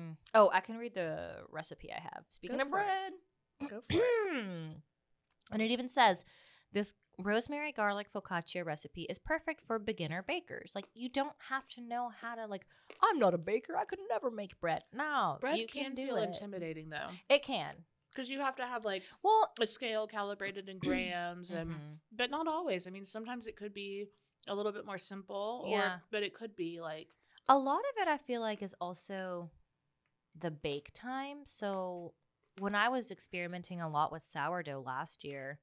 [0.00, 0.16] Mm.
[0.34, 2.24] Oh, I can read the recipe I have.
[2.30, 3.12] Speaking Go of bread.
[3.12, 3.14] it.
[3.60, 3.70] Bread.
[3.70, 4.36] Go for it.
[5.52, 6.24] and it even says
[6.72, 10.72] this rosemary garlic focaccia recipe is perfect for beginner bakers.
[10.74, 12.66] Like you don't have to know how to like
[13.02, 13.76] I'm not a baker.
[13.76, 14.82] I could never make bread.
[14.92, 16.24] No, Bread you can, can, do feel it.
[16.24, 17.74] intimidating though, It can.
[18.12, 21.98] because you have to have like Well, a scale calibrated in grams, and mhm.
[22.10, 22.86] but not always.
[22.86, 24.06] I mean, sometimes it could be
[24.48, 25.98] a little bit more simple, or Yeah.
[26.10, 27.08] but it could be like
[27.48, 29.50] a lot of it I feel like is also
[30.38, 31.38] the bake time.
[31.46, 32.14] So
[32.58, 35.58] when I was experimenting a lot with sourdough last year,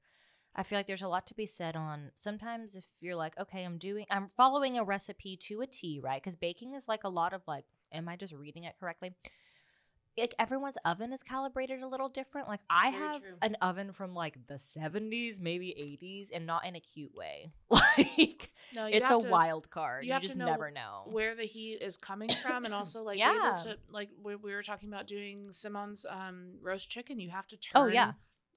[0.54, 3.64] I feel like there's a lot to be said on sometimes if you're like, okay,
[3.64, 6.22] I'm doing I'm following a recipe to a T, right?
[6.22, 9.14] Cuz baking is like a lot of like am I just reading it correctly?
[10.18, 12.46] Like everyone's oven is calibrated a little different.
[12.48, 13.30] Like I Very have true.
[13.40, 15.68] an oven from like the 70s, maybe
[16.02, 17.52] 80s and not in a cute way.
[17.98, 20.04] Like no, it's a to- wild card.
[20.06, 21.02] you You, just know never know.
[21.06, 23.56] where the heat is coming from and also like Yeah.
[23.64, 27.56] to like we, we were talking about doing Simone's um roast chicken you have to
[27.58, 28.12] turn Oh, yeah.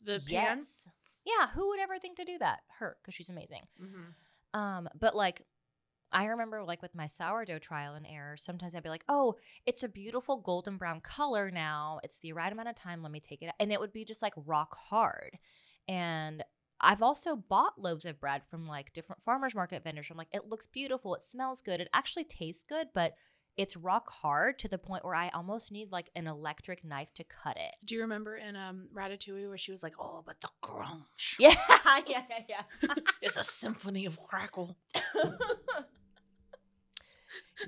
[0.05, 0.85] the pan Yes.
[1.25, 2.59] Yeah, who would ever think to do that?
[2.79, 3.61] Her, because she's amazing.
[3.81, 4.57] Mhm.
[4.59, 5.41] Um, but like
[6.15, 9.83] I remember like with my sourdough trial and error, sometimes I'd be like, oh, it's
[9.83, 11.99] a beautiful golden brown color now.
[12.03, 13.03] It's the right amount of time.
[13.03, 13.51] Let me take it.
[13.59, 15.37] And it would be just like rock hard.
[15.89, 16.41] And
[16.79, 20.07] I've also bought loaves of bread from like different farmers market vendors.
[20.09, 21.15] I'm like, it looks beautiful.
[21.15, 21.81] It smells good.
[21.81, 23.15] It actually tastes good, but
[23.57, 27.23] it's rock hard to the point where I almost need like an electric knife to
[27.23, 27.75] cut it.
[27.85, 31.55] do you remember in um Ratatouille where she was like oh but the crunch Yeah,
[32.07, 32.93] yeah, yeah, yeah.
[33.21, 34.75] it's a symphony of crackle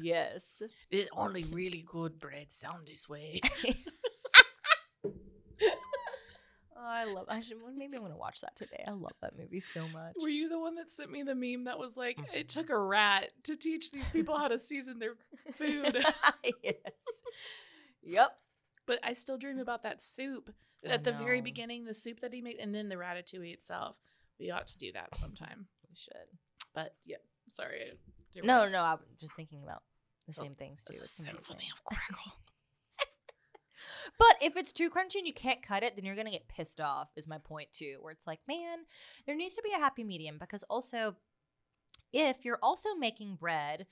[0.01, 0.62] yes.
[0.91, 3.41] it only really good bread sound this way
[6.80, 7.25] Oh, I love.
[7.27, 8.84] I should maybe I'm gonna watch that today.
[8.88, 10.13] I love that movie so much.
[10.21, 12.60] were you the one that sent me the meme that was like it mm-hmm.
[12.60, 15.15] took a rat to teach these people how to season their
[15.56, 15.97] food
[16.63, 16.75] yes.
[18.03, 18.30] Yep.
[18.86, 20.53] but I still dream about that soup
[20.86, 23.95] I at the very beginning the soup that he made and then the ratatouille itself
[24.39, 26.27] we ought to do that sometime We should.
[26.73, 27.17] But yeah,
[27.49, 27.93] sorry.
[28.43, 28.82] No, no.
[28.82, 29.84] I'm just thinking about
[30.28, 30.93] the Oh, same things too.
[30.93, 32.34] It's a symphony of crackle.
[34.19, 36.82] But if it's too crunchy and you can't cut it, then you're gonna get pissed
[36.82, 37.10] off.
[37.15, 37.97] Is my point too.
[38.02, 38.80] Where it's like, man,
[39.26, 41.15] there needs to be a happy medium because also,
[42.12, 43.86] if you're also making bread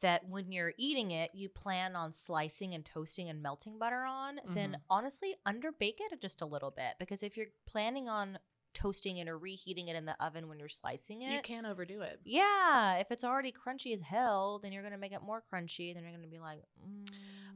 [0.00, 4.40] that when you're eating it, you plan on slicing and toasting and melting butter on,
[4.46, 4.80] then Mhm.
[4.88, 8.38] honestly, underbake it just a little bit because if you're planning on
[8.76, 12.02] toasting it or reheating it in the oven when you're slicing it, you can't overdo
[12.02, 12.20] it.
[12.24, 15.94] yeah, if it's already crunchy as hell, then you're gonna make it more crunchy.
[15.94, 16.62] Then you're gonna be like,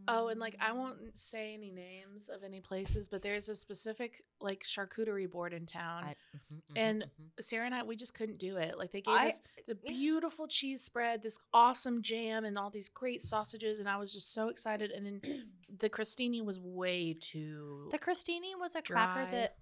[0.08, 3.54] Oh, and like I "Mm." won't say any names of any places, but there's a
[3.54, 6.04] specific like charcuterie board in town.
[6.04, 7.26] I- mhm, mhm, and mhm.
[7.40, 8.76] Sarah and I, we just couldn't do it.
[8.78, 9.90] Like they gave I- us the yeah.
[9.92, 14.32] beautiful cheese spread, this awesome jam, and all these great sausages, and I was just
[14.32, 14.90] so excited.
[14.90, 15.20] And then
[15.78, 19.59] the crostini was way too the crostini was a cracker that mm,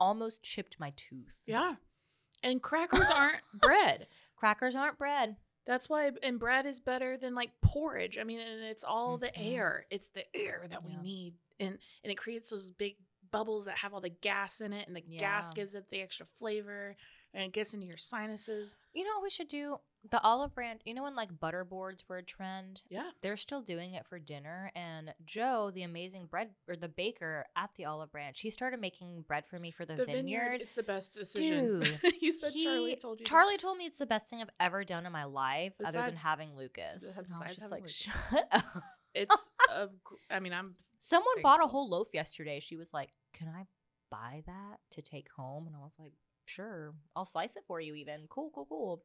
[0.00, 1.40] almost chipped my tooth.
[1.46, 1.74] yeah.
[2.42, 4.08] And crackers aren't bread.
[4.36, 5.36] Crackers aren't bread.
[5.64, 8.18] That's why and bread is better than like porridge.
[8.18, 9.32] I mean, and it's all the Mhm.
[9.54, 9.86] air.
[9.90, 11.34] It's the air that we need.
[11.60, 12.96] And and it creates those big
[13.30, 16.26] bubbles that have all the gas in it and the gas gives it the extra
[16.38, 16.96] flavor
[17.34, 18.76] and it gets into your sinuses.
[18.92, 19.78] You know what we should do?
[20.10, 20.80] The olive brand.
[20.84, 22.82] You know when like butter boards were a trend?
[22.90, 23.10] Yeah.
[23.20, 24.72] They're still doing it for dinner.
[24.74, 29.22] And Joe, the amazing bread or the baker at the olive branch, he started making
[29.28, 30.16] bread for me for the, The vineyard.
[30.40, 31.80] vineyard, it's the best decision.
[32.02, 33.24] Dude, you said Charlie told you.
[33.24, 33.30] that.
[33.30, 36.16] Charlie told me it's the best thing I've ever done in my life, other than
[36.16, 37.02] having Lucas.
[37.04, 37.94] besides And I was just having like, Lucas.
[37.94, 38.82] shut up.
[39.14, 39.88] It's a
[40.30, 42.58] I mean, I'm Someone bought a whole loaf yesterday.
[42.60, 43.66] She was like, "Can I
[44.10, 46.12] buy that to take home?" And I was like,
[46.44, 47.94] "Sure, I'll slice it for you.
[47.94, 49.04] Even cool, cool, cool."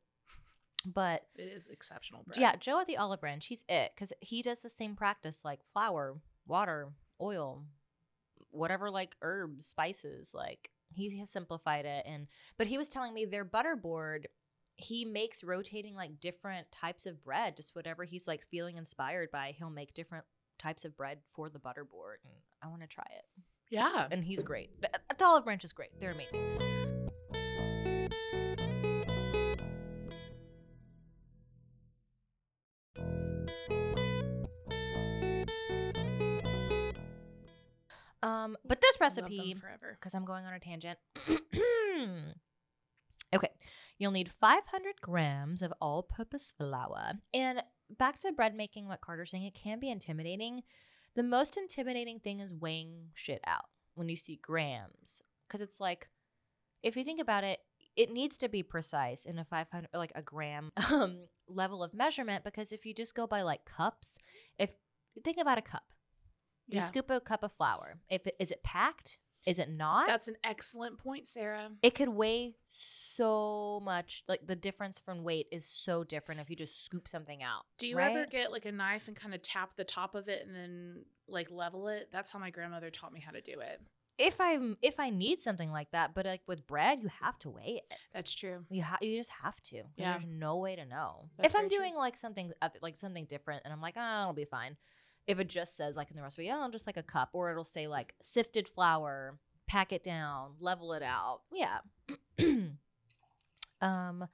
[0.85, 2.39] But it is exceptional bread.
[2.39, 5.59] yeah, Joe at the Olive Branch, he's it because he does the same practice like
[5.73, 7.63] flour, water, oil,
[8.51, 10.31] whatever like herbs, spices.
[10.33, 14.27] Like he has simplified it, and but he was telling me their butter board.
[14.75, 19.55] He makes rotating like different types of bread, just whatever he's like feeling inspired by.
[19.57, 20.25] He'll make different
[20.59, 23.25] types of bread for the butter board, and I want to try it.
[23.69, 24.07] Yeah.
[24.11, 24.81] And he's great.
[24.81, 25.99] The, the Olive Branch is great.
[25.99, 26.96] They're amazing.
[38.67, 39.97] But this recipe, forever.
[39.99, 40.97] because I'm going on a tangent.
[43.33, 43.49] okay,
[43.97, 47.13] you'll need 500 grams of all-purpose flour.
[47.33, 47.63] And
[47.97, 50.63] back to bread making, what Carter's saying, it can be intimidating.
[51.15, 56.07] The most intimidating thing is weighing shit out when you see grams, because it's like,
[56.83, 57.59] if you think about it,
[57.97, 62.43] it needs to be precise in a 500 like a gram um, level of measurement
[62.43, 64.17] because if you just go by like cups
[64.59, 64.75] if
[65.23, 65.83] think about a cup
[66.67, 66.85] you Yeah.
[66.85, 70.35] scoop a cup of flour if it is it packed is it not That's an
[70.43, 71.69] excellent point, Sarah.
[71.81, 76.55] it could weigh so much like the difference from weight is so different if you
[76.55, 79.71] just scoop something out Do you ever get like a knife and kind of tap
[79.75, 82.09] the top of it and then like level it?
[82.11, 83.81] That's how my grandmother taught me how to do it.
[84.17, 87.49] if i'm if i need something like that but like with bread you have to
[87.49, 88.65] weigh it That's true.
[88.69, 89.83] You ha- you just have to.
[89.95, 90.11] Yeah.
[90.13, 91.29] There's no way to know.
[91.37, 91.77] That's if I'm very true.
[91.79, 92.51] doing like something
[92.81, 94.75] like something different and I'm like, oh, it'll be fine.
[95.27, 97.51] If it just says like in the recipe, oh, I'm just like a cup, or
[97.51, 99.37] it'll say like sifted flour,
[99.67, 101.41] pack it down, level it out.
[101.51, 101.79] Yeah.
[103.81, 104.27] um,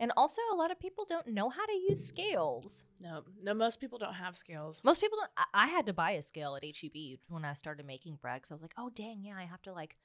[0.00, 2.84] and also a lot of people don't know how to use scales.
[3.00, 4.82] No, no, most people don't have scales.
[4.84, 5.30] Most people don't.
[5.36, 8.50] I, I had to buy a scale at HEB when I started making bread because
[8.50, 9.96] I was like, oh dang, yeah, I have to like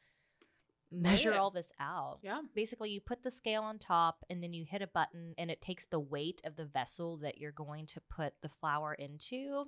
[0.92, 2.42] measure all this out Yeah.
[2.56, 5.62] basically you put the scale on top and then you hit a button and it
[5.62, 9.66] takes the weight of the vessel that you're going to put the flour into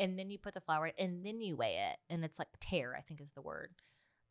[0.00, 2.96] and then you put the flour and then you weigh it and it's like tear
[2.98, 3.70] i think is the word.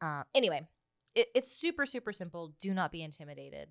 [0.01, 0.67] Uh, anyway
[1.15, 2.53] it, it's super super simple.
[2.61, 3.69] Do not be intimidated.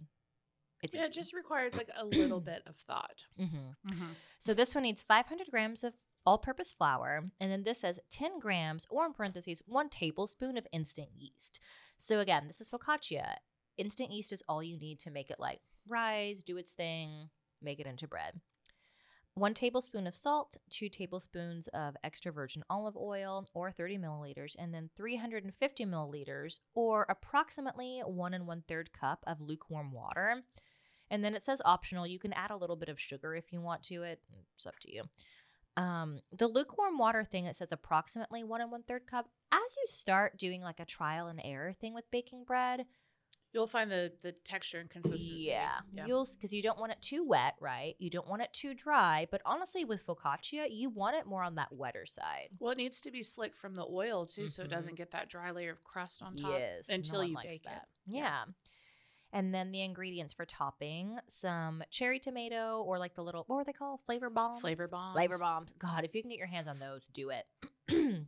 [0.83, 3.25] It's Yeah, it just requires like a little bit of thought.
[3.39, 3.75] Mhm.
[3.89, 4.13] Mm-hmm.
[4.39, 5.95] so this one needs 500 grams of
[6.27, 11.09] all-purpose flour and then this says 10 grams or in parentheses 1 tablespoon of instant
[11.17, 11.59] yeast.
[11.97, 13.37] So again this is focaccia.
[13.77, 17.31] Instant yeast is all you need to make it like rise do its thing
[17.63, 18.41] make it into bread
[19.39, 24.75] one tablespoon of salt two tablespoons of extra virgin olive oil or 30 milliliters and
[24.75, 30.43] then 350 milliliters or approximately one and one third cup of lukewarm water
[31.11, 32.07] and then it says optional.
[32.07, 34.03] You can add a little bit of sugar if you want to.
[34.03, 34.21] It
[34.55, 35.03] it's up to you.
[35.77, 39.29] Um, the lukewarm water thing it says approximately one and one third cup.
[39.53, 42.85] As you start doing like a trial and error thing with baking bread,
[43.53, 45.47] You'll find the the texture and consistency.
[45.49, 46.07] yeah, yeah.
[46.07, 47.95] you'll because you don't want it too wet, right?
[47.99, 49.27] You don't want it too dry.
[49.31, 52.49] But honestly, with focaccia, you want it more on that wetter side.
[52.59, 54.97] Well, it needs to be slick from the oil too, so it doesn't mm-hmm.
[54.97, 57.87] get that dry layer of crust on top Yes, until one you likes bake that.
[58.09, 58.15] it.
[58.15, 58.45] Yeah.
[59.33, 63.65] And then the ingredients for topping some cherry tomato or like the little, what were
[63.65, 64.01] they called?
[64.07, 64.63] Flavor bombs?
[64.63, 65.15] Flavor bombs.
[65.15, 65.71] Flavor bombs.
[65.71, 65.75] bombs.
[65.79, 67.45] God, if you can get your hands on those, do it.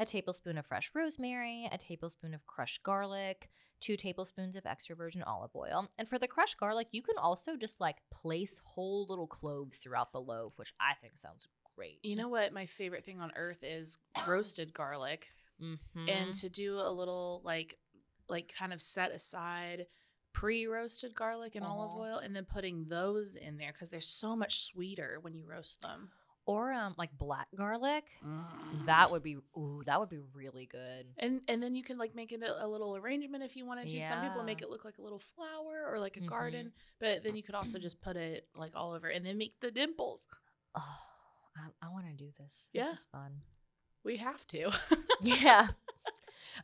[0.00, 5.22] a tablespoon of fresh rosemary, a tablespoon of crushed garlic, two tablespoons of extra virgin
[5.22, 5.88] olive oil.
[5.98, 10.12] And for the crushed garlic, you can also just like place whole little cloves throughout
[10.12, 12.00] the loaf, which I think sounds great.
[12.02, 15.28] You know what my favorite thing on earth is roasted garlic.
[15.60, 15.78] Mhm.
[16.08, 17.78] And to do a little like
[18.28, 19.86] like kind of set aside
[20.32, 22.00] pre-roasted garlic and olive Uh-huh.
[22.00, 25.80] oil and then putting those in there cuz they're so much sweeter when you roast
[25.82, 26.12] them.
[26.50, 28.04] Or um like black garlic.
[28.26, 28.86] Mm.
[28.86, 31.06] That would be ooh, that would be really good.
[31.18, 33.88] And and then you can like make it a, a little arrangement if you wanted
[33.88, 34.00] to.
[34.02, 36.26] Some people make it look like a little flower or like a Mhm.
[36.28, 39.54] garden, but then you could also just put it like all over and then make
[39.60, 40.26] the dimples.
[40.74, 40.98] Oh,
[41.56, 42.68] I, I want to do this.
[42.72, 42.90] Yeah.
[42.90, 43.32] This is fun.
[44.04, 44.70] We have to.
[45.22, 45.68] Yeah.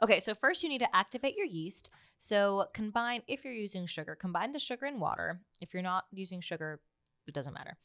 [0.02, 1.90] Okay, so first you need to activate your yeast.
[2.18, 5.40] So combine, if you're using sugar, combine the sugar and water.
[5.60, 6.80] If you're not using sugar,
[7.26, 7.76] it doesn't matter.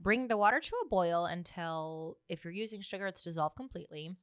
[0.00, 4.14] Bring the water to a boil until, if you're using sugar, it's dissolved completely.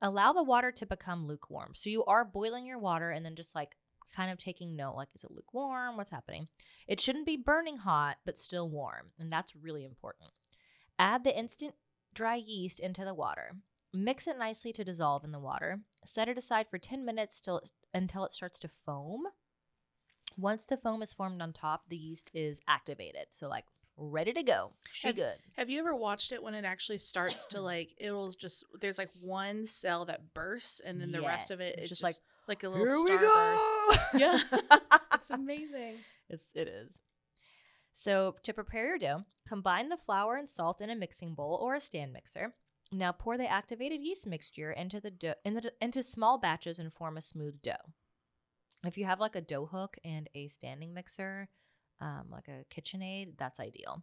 [0.00, 1.72] Allow the water to become lukewarm.
[1.74, 3.76] So you are boiling your water and then just like
[4.14, 5.96] kind of taking note like, is it lukewarm?
[5.96, 6.48] What's happening?
[6.86, 9.10] It shouldn't be burning hot, but still warm.
[9.18, 10.30] And that's really important.
[10.98, 11.74] Add the instant
[12.14, 13.56] dry yeast into the water.
[13.92, 15.80] Mix it nicely to dissolve in the water.
[16.04, 17.62] Set it aside for 10 minutes till,
[17.92, 19.24] until it starts to foam.
[20.36, 23.26] Once the foam is formed on top, the yeast is activated.
[23.30, 23.64] So, like,
[23.98, 24.72] ready to go.
[24.92, 25.34] She Have- good.
[25.56, 29.10] Have you ever watched it when it actually starts to like it'll just there's like
[29.20, 32.62] one cell that bursts and then the rest of it it's just just, like, like
[32.62, 33.98] a little starburst.
[34.14, 34.40] Yeah.
[35.14, 35.96] It's amazing.
[36.30, 37.00] It's it is.
[37.92, 41.74] So to prepare your dough, combine the flour and salt in a mixing bowl or
[41.74, 42.54] a stand mixer.
[42.92, 46.92] Now pour the activated yeast mixture into the dough in the, into small batches and
[46.92, 47.92] form a smooth dough.
[48.84, 51.48] If you have like a dough hook and a standing mixer,
[52.00, 54.02] um, like a KitchenAid, that's ideal.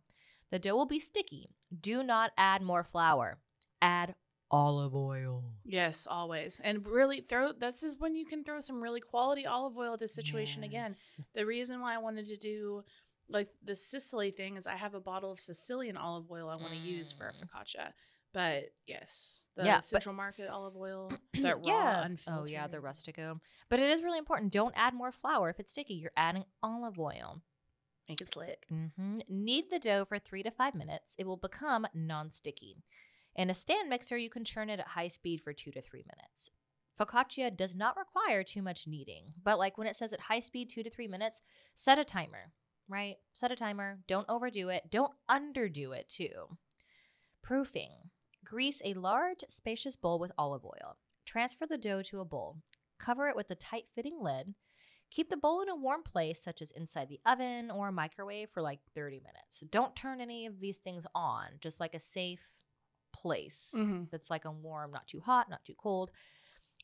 [0.51, 1.49] The dough will be sticky.
[1.81, 3.39] Do not add more flour.
[3.81, 4.15] Add
[4.51, 5.43] olive oil.
[5.63, 6.61] Yes, always.
[6.63, 9.99] And really throw this is when you can throw some really quality olive oil at
[9.99, 10.93] this situation again.
[11.33, 12.83] The reason why I wanted to do
[13.27, 16.69] like the Sicily thing is I have a bottle of Sicilian olive oil I want
[16.73, 17.39] to use for a Mm.
[17.49, 17.93] focaccia.
[18.33, 22.03] But yes, the Yeah, but- Central Market olive oil, that raw, yeah.
[22.05, 22.49] unfiltered.
[22.49, 23.39] Oh yeah, the rustico.
[23.69, 24.51] But it is really important.
[24.53, 25.95] Don't add more flour if it's sticky.
[25.95, 27.41] You're adding olive oil.
[28.07, 28.65] Make it slick.
[28.69, 31.15] hmm Knead the dough for three to five minutes.
[31.17, 32.83] It will become non-sticky.
[33.35, 36.03] In a stand mixer, you can churn it at high speed for two to three
[36.03, 36.49] minutes.
[36.99, 40.69] Focaccia does not require too much kneading, but like when it says at high speed,
[40.69, 41.41] two to three minutes,
[41.73, 42.51] set a timer,
[42.87, 43.17] right?
[43.33, 43.99] Set a timer.
[44.07, 44.89] Don't overdo it.
[44.89, 46.57] Don't underdo it too.
[47.41, 47.91] Proofing.
[48.45, 50.97] Grease a large, spacious bowl with olive oil.
[51.25, 52.57] Transfer the dough to a bowl.
[52.97, 54.53] Cover it with a tight fitting lid.
[55.16, 58.61] Keep the bowl in a warm place, such as inside the oven or microwave, for
[58.61, 59.61] like 30 minutes.
[59.72, 62.59] Don't turn any of these things on, just like a safe
[63.13, 64.09] place Mhm.
[64.11, 66.11] that's like a warm, not too hot, not too cold.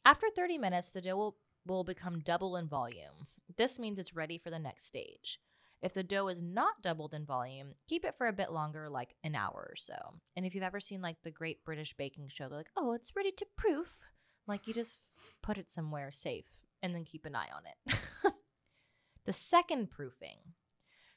[0.06, 3.28] After 30 minutes, the dough will, will become double in volume.
[3.58, 5.42] This means it's ready for the next stage.
[5.82, 9.18] If the dough is not doubled in volume, keep it for a bit longer, like
[9.26, 10.22] an hour or so.
[10.38, 13.14] And if you've ever seen like the Great British Baking Show, they're like, oh, it's
[13.14, 14.02] ready to proof.
[14.48, 15.00] Like you just
[15.42, 16.46] put it somewhere safe
[16.82, 18.00] and then keep an eye on it.
[19.26, 20.38] the second proofing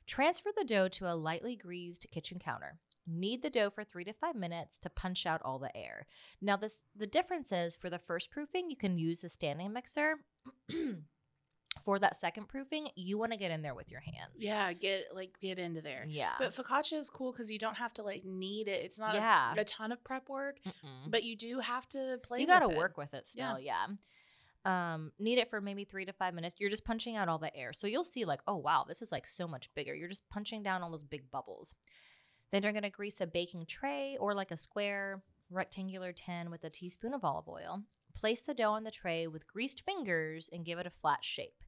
[0.06, 2.78] transfer the dough to a lightly greased kitchen counter.
[3.06, 6.06] Knead the dough for three to five minutes to punch out all the air.
[6.40, 10.14] Now, this the difference is for the first proofing, you can use a standing mixer.
[11.84, 14.32] for that second proofing, you want to get in there with your hands.
[14.38, 16.04] Yeah, get like get into there.
[16.08, 16.32] Yeah.
[16.38, 18.84] But focaccia is cool because you don't have to like knead it.
[18.84, 19.54] It's not a- Yeah.
[19.56, 21.10] a, ton of prep work, Mm-mm.
[21.10, 22.40] but you do have to play.
[22.40, 23.58] you got to work with it still.
[23.58, 23.86] Yeah.
[24.64, 26.56] Um, knead it for maybe three to five minutes.
[26.58, 27.72] You're just punching out all the air.
[27.72, 29.94] So you'll see, like, oh, wow, this is like so much bigger.
[29.94, 31.74] You're just punching down all those big bubbles.
[32.50, 36.64] Then you're going to grease a baking tray or like a square rectangular tin with
[36.64, 37.82] a teaspoon of olive oil.
[38.14, 41.62] Place the dough on the tray with greased fingers and give it a flat shape.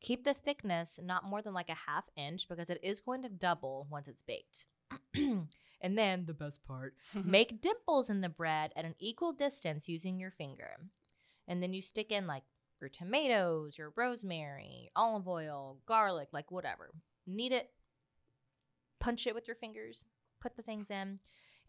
[0.00, 3.28] Keep the thickness not more than like a half inch because it is going to
[3.28, 4.66] double once it's baked.
[5.14, 6.94] and then the best part
[7.24, 10.76] Make dimples in the bread at an equal distance using your finger.
[11.48, 12.44] And then you stick in like
[12.80, 16.90] your tomatoes, your rosemary, olive oil, garlic, like whatever.
[17.26, 17.70] Knead it,
[19.00, 20.04] punch it with your fingers,
[20.40, 21.20] put the things in.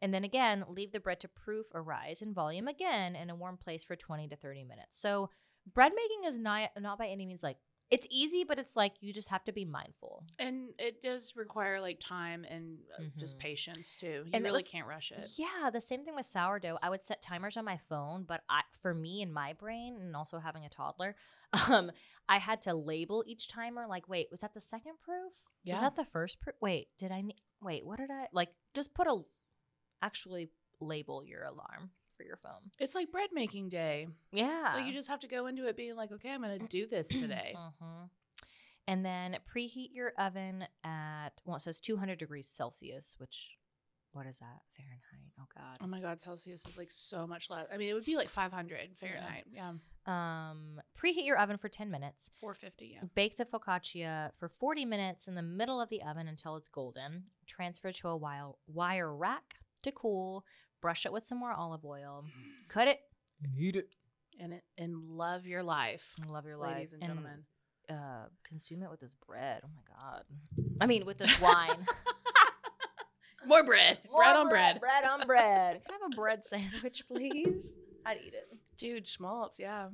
[0.02, 3.36] And then again, leave the bread to proof or rise in volume again in a
[3.36, 5.00] warm place for 20 to 30 minutes.
[5.00, 5.30] So,
[5.74, 7.58] bread making is not, not by any means like
[7.94, 10.24] it's easy, but it's like you just have to be mindful.
[10.40, 13.42] And it does require like time and uh, just Mhm.
[13.42, 14.24] patience too.
[14.26, 15.28] You And really was- can't rush it.
[15.38, 16.80] Yeah, the same thing with sourdough.
[16.82, 20.16] I would set timers on my phone, but I, for me in my brain, and
[20.16, 21.16] also having a toddler,
[21.70, 21.92] um,
[22.28, 23.86] I had to label each timer.
[23.88, 25.34] Like, wait, was that the second proof?
[25.64, 25.74] Yeah.
[25.76, 26.56] Was that the first proof?
[26.62, 27.22] Wait, did I?
[27.22, 28.50] Ne- wait, what did I like?
[28.74, 29.22] Just put a
[30.02, 30.50] actually
[30.82, 31.92] label your alarm
[32.24, 32.72] for your phone.
[32.80, 34.08] It's like bread making day.
[34.32, 36.68] Yeah, Like you just have to go into it being like, okay, I'm going to
[36.70, 37.54] do this today.
[37.58, 38.10] Mhm.
[38.88, 43.52] And then preheat your oven at well, it says 200 degrees Celsius, which
[44.12, 45.32] what is that Fahrenheit?
[45.40, 45.78] Oh God.
[45.82, 47.66] oh my God, Celsius is like so much less.
[47.74, 49.46] I mean, it would be like 500 Fahrenheit.
[49.52, 49.74] Yeah.
[50.06, 52.30] Um, preheat your oven for 10 minutes.
[52.40, 52.86] 450.
[52.94, 53.08] Yeah.
[53.16, 57.24] Bake the focaccia for 40 minutes in the middle of the oven until it's golden.
[57.48, 60.46] Transfer to a wire, wire rack to cool.
[60.84, 62.26] Brush it with some more olive oil.
[62.68, 63.00] Cut it
[63.42, 63.88] and eat it.
[64.40, 66.76] And it, and love your life, And love your life.
[66.76, 67.46] ladies and gentlemen.
[67.90, 69.62] uh, consume it with this bread.
[69.64, 70.24] Oh my God.
[70.82, 71.86] I mean, with this wine.
[73.46, 74.00] More bread.
[74.14, 74.80] bread on bread.
[74.82, 75.82] Bread on bread.
[75.86, 77.74] Can I have a bread sandwich, please?
[78.06, 78.50] I'd eat it.
[78.78, 79.60] Dude, schmaltz.
[79.60, 79.88] Yeah.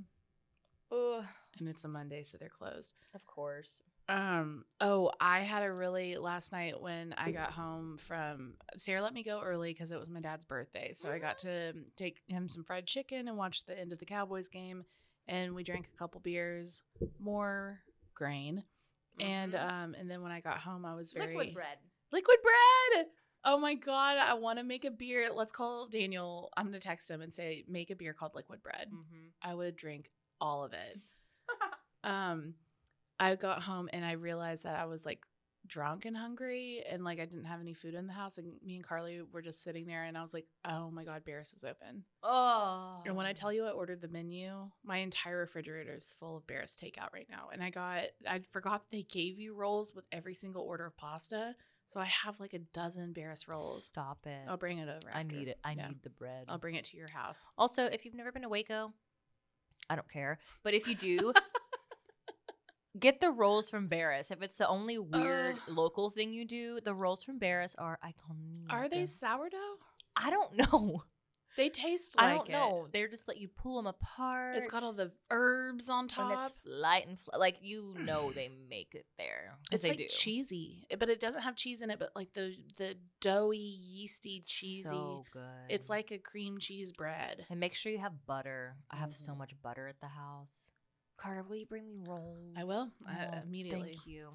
[0.92, 1.24] Ugh,
[1.60, 2.94] and it's a Monday, so they're closed.
[3.14, 3.84] of course.
[4.10, 4.66] Um.
[4.82, 9.01] Oh, I had a really last night when I got home from Sarah.
[9.01, 12.18] Let me go early because it was my dad's birthday, so I got to take
[12.28, 14.84] him some fried chicken and watch the end of the Cowboys game,
[15.28, 16.82] and we drank a couple beers,
[17.20, 17.82] more
[18.16, 18.64] grain,
[19.20, 19.70] and Mhm.
[19.70, 21.78] um, and then when I got home, I was very liquid bread.
[22.12, 23.07] Liquid bread.
[23.45, 25.30] Oh my god, I want to make a beer.
[25.32, 26.49] Let's call Daniel.
[26.57, 28.89] I'm gonna text him and say make a beer called Liquid Bread.
[28.91, 29.28] Mm-hmm.
[29.41, 30.99] I would drink all of it.
[32.03, 32.55] um,
[33.20, 35.20] I got home and I realized that I was like
[35.67, 38.76] drunk and hungry and like I didn't have any food in the house and me
[38.78, 41.63] and Carly were just sitting there and I was like, "Oh my god, Baris is
[41.63, 43.01] open." Oh.
[43.05, 43.34] And when I oh.
[43.34, 47.28] tell you I ordered the menu, my entire refrigerator is full of Baris takeout right
[47.30, 47.49] now.
[47.53, 51.55] And I got I forgot they gave you rolls with every single order of pasta.
[51.89, 53.86] So I have like a dozen Baris rolls.
[53.86, 54.47] Stop it.
[54.47, 55.09] I'll bring it over.
[55.13, 55.36] I after.
[55.36, 55.59] need it.
[55.63, 55.88] I Yeah.
[55.88, 56.45] need the bread.
[56.47, 57.49] I'll bring it to your house.
[57.57, 58.93] Also, if you've never been to Waco,
[59.89, 60.38] I don't care.
[60.63, 61.34] But if you do,
[62.98, 64.32] get the rolls from Baris.
[64.32, 65.62] If it's the only weird Ugh.
[65.68, 68.72] local thing you do, the rolls from Baris are iconic.
[68.72, 69.78] Are they sourdough?
[70.16, 71.04] I don't know.
[71.58, 72.52] They taste like I don't it.
[72.54, 72.88] know.
[72.94, 74.56] They're just like you pull them apart.
[74.56, 76.32] It's got all the herbs on top.
[76.32, 79.58] and it's light and fl- like you know they make it there.
[79.70, 80.06] It's they like do.
[80.10, 82.00] cheesy, but it doesn't have cheese in it.
[82.00, 84.88] But like the the doughy, yeasty, cheesy.
[84.88, 85.42] So good.
[85.68, 87.46] It's like a cream cheese bread.
[87.50, 88.78] and make sure you have butter.
[88.90, 89.38] I have so Mhm.
[89.40, 90.72] much butter at the house.
[91.20, 92.55] Carter, will you bring me rolls?
[92.57, 93.91] I will, uh, Oh, immediately.
[93.93, 94.28] Thank you.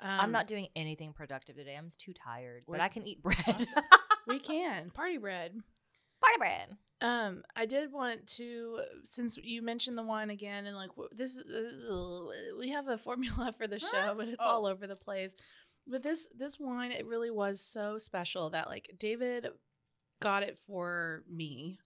[0.00, 1.76] Um, I'm not doing anything productive today.
[1.76, 3.36] I'm too tired, but I can eat bread.
[4.26, 5.52] We can party bread.
[6.20, 6.76] Party bread.
[7.00, 12.26] Um, I did want to, since you mentioned the wine again, and like this, uh,
[12.56, 14.48] we have a formula for the show, but it's Oh.
[14.48, 15.34] all over the place.
[15.88, 19.48] But this this wine, it really was so special that like David
[20.20, 21.80] got it for me.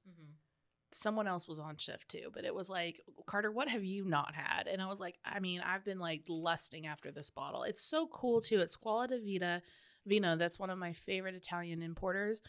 [0.96, 4.34] Someone else was on shift too, but it was like Carter, what have you not
[4.34, 4.66] had?
[4.66, 7.62] And I was like, I mean, I've been like lusting after this bottle.
[7.64, 8.60] It's so cool too.
[8.60, 9.62] It's Squalla di Vita
[10.06, 10.36] Vino.
[10.36, 12.40] That's one of my favorite Italian importers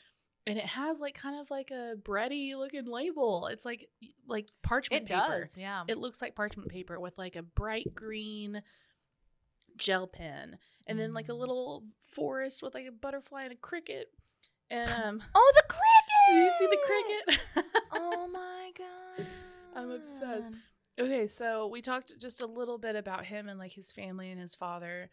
[0.45, 3.47] and it has like kind of like a bready looking label.
[3.47, 3.89] It's like
[4.27, 5.41] like parchment It paper.
[5.41, 5.83] does, yeah.
[5.89, 8.61] It looks like parchment paper with like a bright green
[9.75, 11.39] gel pen, and then like a Mm.
[11.39, 14.07] little forest with like a butterfly and a cricket.
[14.69, 15.86] And um, oh, the cricket!
[16.29, 17.39] Do you see the cricket?
[17.93, 19.27] oh my god.
[19.75, 20.55] I'm obsessed.
[20.99, 24.39] Okay, so we talked just a little bit about him and like his family and
[24.39, 25.09] his father.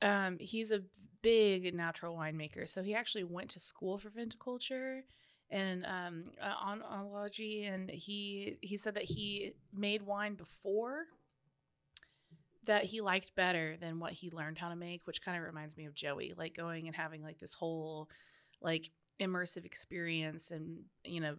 [0.00, 0.82] Um, he's a
[1.22, 5.00] big natural winemaker, so he actually went to school for viticulture
[5.50, 11.06] and um, uh, oenology, and he he said that he made wine before
[12.66, 15.76] that he liked better than what he learned how to make, which kind of reminds
[15.76, 18.08] me of Joey, like going and having like this whole
[18.60, 18.90] like
[19.20, 21.36] immersive experience and you know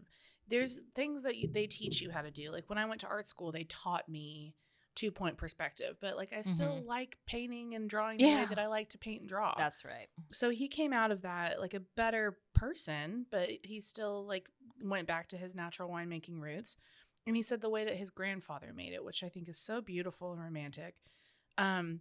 [0.50, 2.52] there's things that you, they teach you how to do.
[2.52, 4.56] Like when I went to art school, they taught me
[4.96, 8.68] two point perspective, but like I still like painting and drawing the way that I
[8.68, 9.54] like to paint and draw.
[9.58, 10.08] That's right.
[10.32, 14.50] so he came out of that like a better person, but he still like
[14.82, 16.78] went back to his natural winemaking roots.
[17.28, 19.82] And he said the way that his grandfather made it, which I think is so
[19.82, 20.96] beautiful and romantic.
[21.58, 22.00] Um,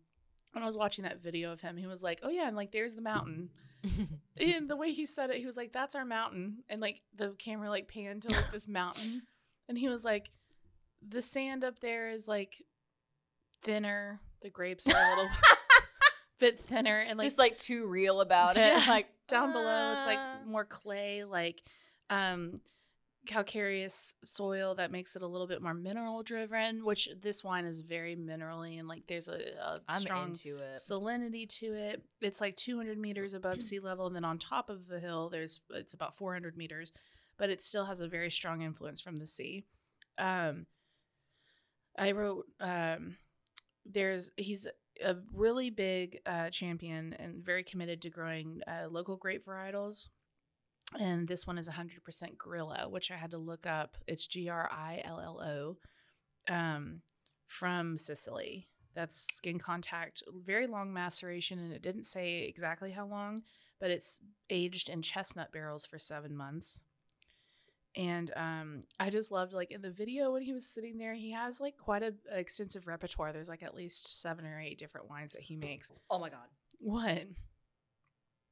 [0.53, 2.73] when I was watching that video of him, he was like, "Oh yeah, and like
[2.73, 3.51] there's the mountain."
[4.37, 7.31] and the way he said it, he was like, "That's our mountain," and like the
[7.39, 9.23] camera like panned to like this mountain,
[9.69, 10.31] and he was like,
[11.07, 12.63] "The sand up there is like
[13.63, 14.21] thinner.
[14.43, 15.29] The grapes are a little
[16.41, 18.61] bit thinner, and like Just like too real about it.
[18.61, 18.85] Yeah.
[18.89, 21.63] Like down below, it's "Ah." like more clay, like
[22.11, 22.61] um
[23.27, 26.85] calcareous soil that makes it a little bit more mineral driven.
[26.85, 29.41] Which this wine is very minerally and like there's a,
[29.89, 32.03] a strong salinity to it.
[32.21, 35.61] It's like 200 meters above sea level, and then on top of the hill, there's
[35.71, 36.93] it's about 400 meters,
[37.39, 39.65] but it still has a very strong influence from the sea.
[40.19, 40.67] Um,
[41.99, 43.17] I wrote um,
[43.85, 44.67] there's he's
[45.05, 50.09] a really big uh, champion and very committed to growing uh, local grape varietals.
[50.99, 53.97] And this one is 100% Grillo, which I had to look up.
[54.07, 57.03] It's G R I L L O um,
[57.47, 58.69] from Sicily.
[58.95, 63.43] That's skin contact, very long maceration, and it didn't say exactly how long,
[63.79, 66.83] but it's aged in chestnut barrels for seven months.
[67.95, 71.33] And um, I just loved like in the video when he was sitting there, he
[71.33, 73.33] has like quite a, a extensive repertoire.
[73.33, 75.91] There's like at least seven or eight different wines that he makes.
[76.11, 76.49] Oh my god.
[76.79, 77.25] What?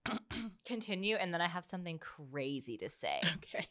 [0.64, 3.20] Continue, and then I have something crazy to say.
[3.36, 3.68] Okay.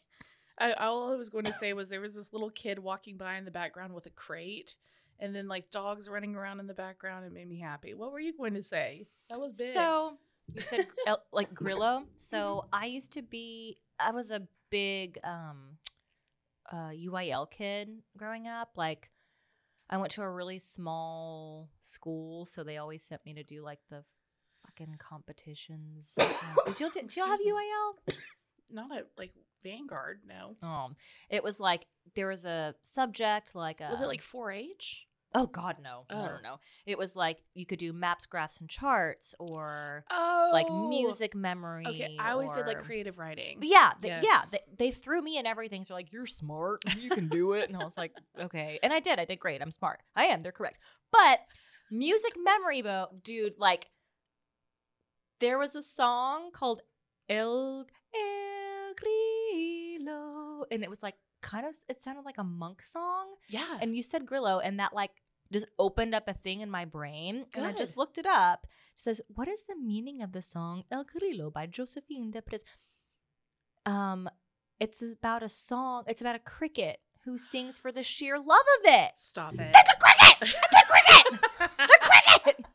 [0.56, 3.34] I, all I was going to say was there was this little kid walking by
[3.34, 4.76] in the background with a crate,
[5.18, 7.26] and then like dogs running around in the background.
[7.26, 7.92] It made me happy.
[7.92, 9.08] What were you going to say?
[9.30, 9.72] That was big.
[9.72, 10.16] So
[10.54, 10.86] you said
[11.32, 12.04] like Grillo.
[12.16, 13.78] So I used to be.
[13.98, 15.78] I was a big um,
[16.70, 18.70] uh, UIL kid growing up.
[18.76, 19.10] Like
[19.90, 23.80] I went to a really small school, so they always sent me to do like
[23.88, 24.04] the
[24.76, 26.14] fucking competitions.
[26.18, 26.32] Yeah.
[26.66, 27.40] did you did y'all have.
[27.40, 28.14] UAL?
[28.70, 30.56] Not at like Vanguard, no.
[30.66, 30.96] Um,
[31.30, 35.06] it was like there was a subject like a Was it like 4-H?
[35.36, 36.38] oh god no no no Oh.
[36.44, 36.56] no
[36.86, 41.84] it was like you could do maps graphs and charts or Oh, like music memory.
[41.88, 43.58] Okay, I always did like creative writing.
[43.62, 44.20] Yeah, they, yeah.
[44.22, 44.50] Yes.
[44.50, 45.82] They, they threw me in everything.
[45.82, 49.00] So like, you're smart, you can do it, and I was like, okay, and I
[49.00, 49.18] did.
[49.18, 49.60] I did great.
[49.60, 50.00] I'm smart.
[50.14, 50.40] I am.
[50.40, 50.78] They're correct.
[51.10, 51.40] But
[51.90, 53.88] music memory, bo dude, like,
[55.40, 56.82] there was a song called
[57.28, 61.74] El El Grillo, and it was like kind of.
[61.88, 63.78] It sounded like a monk song, Yeah.
[63.80, 65.10] and you said Grillo, and that like
[65.52, 68.66] just opened up a thing in my brain, and I just looked it up.
[68.96, 72.64] It says, "What is the meaning of the song El Grillo by Josephine de Pres?"
[73.86, 74.28] Um,
[74.80, 76.04] it's about a song.
[76.06, 79.12] It's about a cricket who sings for the sheer love of it.
[79.16, 79.72] Stop it.
[79.72, 80.36] That's a cricket.
[80.42, 81.40] It's a cricket.
[81.78, 82.66] the cricket.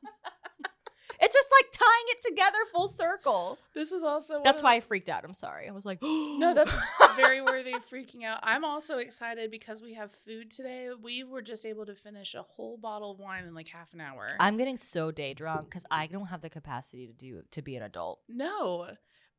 [1.22, 3.58] It's just like tying it together full circle.
[3.74, 5.24] This is also That's why I freaked out.
[5.26, 5.68] I'm sorry.
[5.68, 6.76] I was like, No, that's
[7.16, 8.40] very worthy of freaking out.
[8.44, 10.90] I'm also excited because we have food today.
[11.02, 14.02] We were just able to finish a whole bottle of wine in like half an
[14.02, 14.30] hour.
[14.40, 17.76] I'm getting so day drunk because I don't have the capacity to do to be
[17.76, 18.20] an adult.
[18.28, 18.88] no.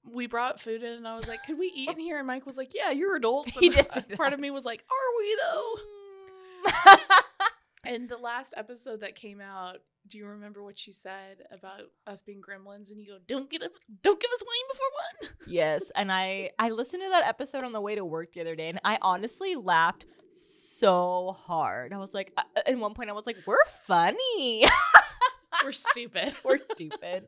[0.02, 2.16] We brought food in and I was like, could we eat in here?
[2.16, 3.54] And Mike was like, yeah, you're adults.
[3.60, 5.74] He did part of me was like, are we though?
[7.84, 9.78] And the last episode that came out,
[10.10, 12.90] do you remember what she said about us being gremlins?
[12.90, 13.70] And you go, don't get a,
[14.02, 14.86] don't give us wine before
[15.38, 15.52] one.
[15.54, 18.56] yes, and I I listened to that episode on the way to work the other
[18.56, 21.92] day, and I honestly laughed so hard.
[21.92, 23.56] I was like, uh, at one point, I was like, "We're
[23.86, 24.64] funny,
[25.64, 26.34] We're stupid.
[26.44, 27.26] we're stupid,"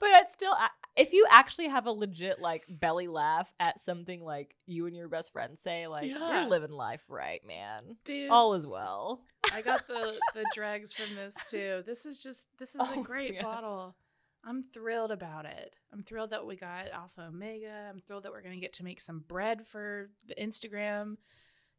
[0.00, 0.54] but it's still.
[0.96, 5.08] If you actually have a legit like belly laugh at something like you and your
[5.08, 6.40] best friend say, like Yeah.
[6.42, 7.96] you're living life right, man.
[8.04, 9.20] Dude, All is well.
[9.52, 11.82] I got the the dregs from this too.
[11.86, 13.42] This is just this is Oh, a great yeah.
[13.42, 13.96] bottle.
[14.44, 15.74] I'm thrilled about it.
[15.92, 17.88] I'm thrilled that we got Alpha Omega.
[17.90, 21.16] I'm thrilled that we're gonna get to make some bread for the Instagram.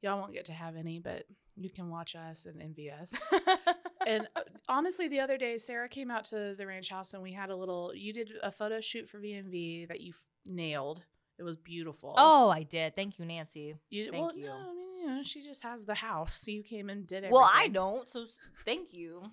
[0.02, 1.24] Y'all won't get to have any, but
[1.56, 3.14] you can watch us and envy us.
[4.06, 7.34] and uh, honestly, the other day, Sarah came out to the ranch house and we
[7.34, 7.94] had a little.
[7.96, 11.04] You did a photo shoot for VMV that you f- nailed.
[11.40, 12.14] It was beautiful.
[12.18, 12.94] oh, I did.
[12.94, 13.76] Thank you, Nancy.
[13.90, 14.48] you, thank well, you.
[14.48, 16.48] No, I mean, you know, she just has the house.
[16.48, 17.32] You came and did it.
[17.32, 18.10] Well, I don't.
[18.10, 18.26] So
[18.66, 19.24] thank you.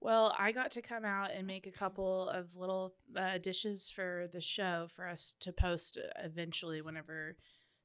[0.00, 4.28] Well, I got to come out and make a couple of little uh, dishes for
[4.34, 7.36] the show for us to post uh, eventually whenever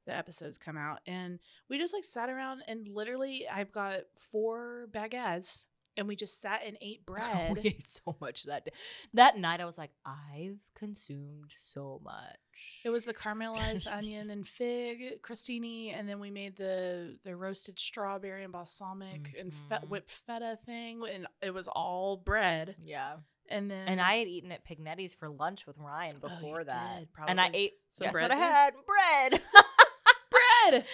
[0.05, 0.99] the episodes come out.
[1.07, 5.65] And we just like sat around and literally I've got four baguettes
[5.99, 7.53] and we just sat and ate bread.
[7.53, 8.71] we ate so much that day.
[9.13, 12.81] That night, I was like, I've consumed so much.
[12.83, 17.77] It was the caramelized onion and fig crostini, and then we made the the roasted
[17.77, 19.89] strawberry and balsamic and fe- Mhm.
[19.89, 22.75] whipped feta thing, and it was all bread.
[22.83, 23.17] yeah.
[23.51, 26.99] And then And I had eaten at Pignetti's for lunch with Ryan Oh, before that,
[26.99, 27.73] did, and I ate.
[27.93, 28.73] Some guess bread what I had?
[28.85, 29.41] Bread.
[30.29, 30.85] bread,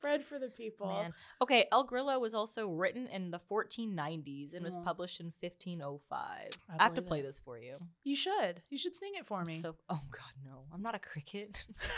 [0.00, 0.86] bread for the people.
[0.88, 1.12] Man.
[1.42, 4.84] Okay, El Grillo was also written in the 1490s and was Mhm.
[4.84, 6.50] published in 1505.
[6.68, 7.22] I, I have to play it.
[7.22, 7.74] this for you.
[8.04, 8.62] You should.
[8.70, 9.60] You should sing it for me.
[9.60, 10.64] So, oh God, no!
[10.72, 11.66] I'm not a cricket.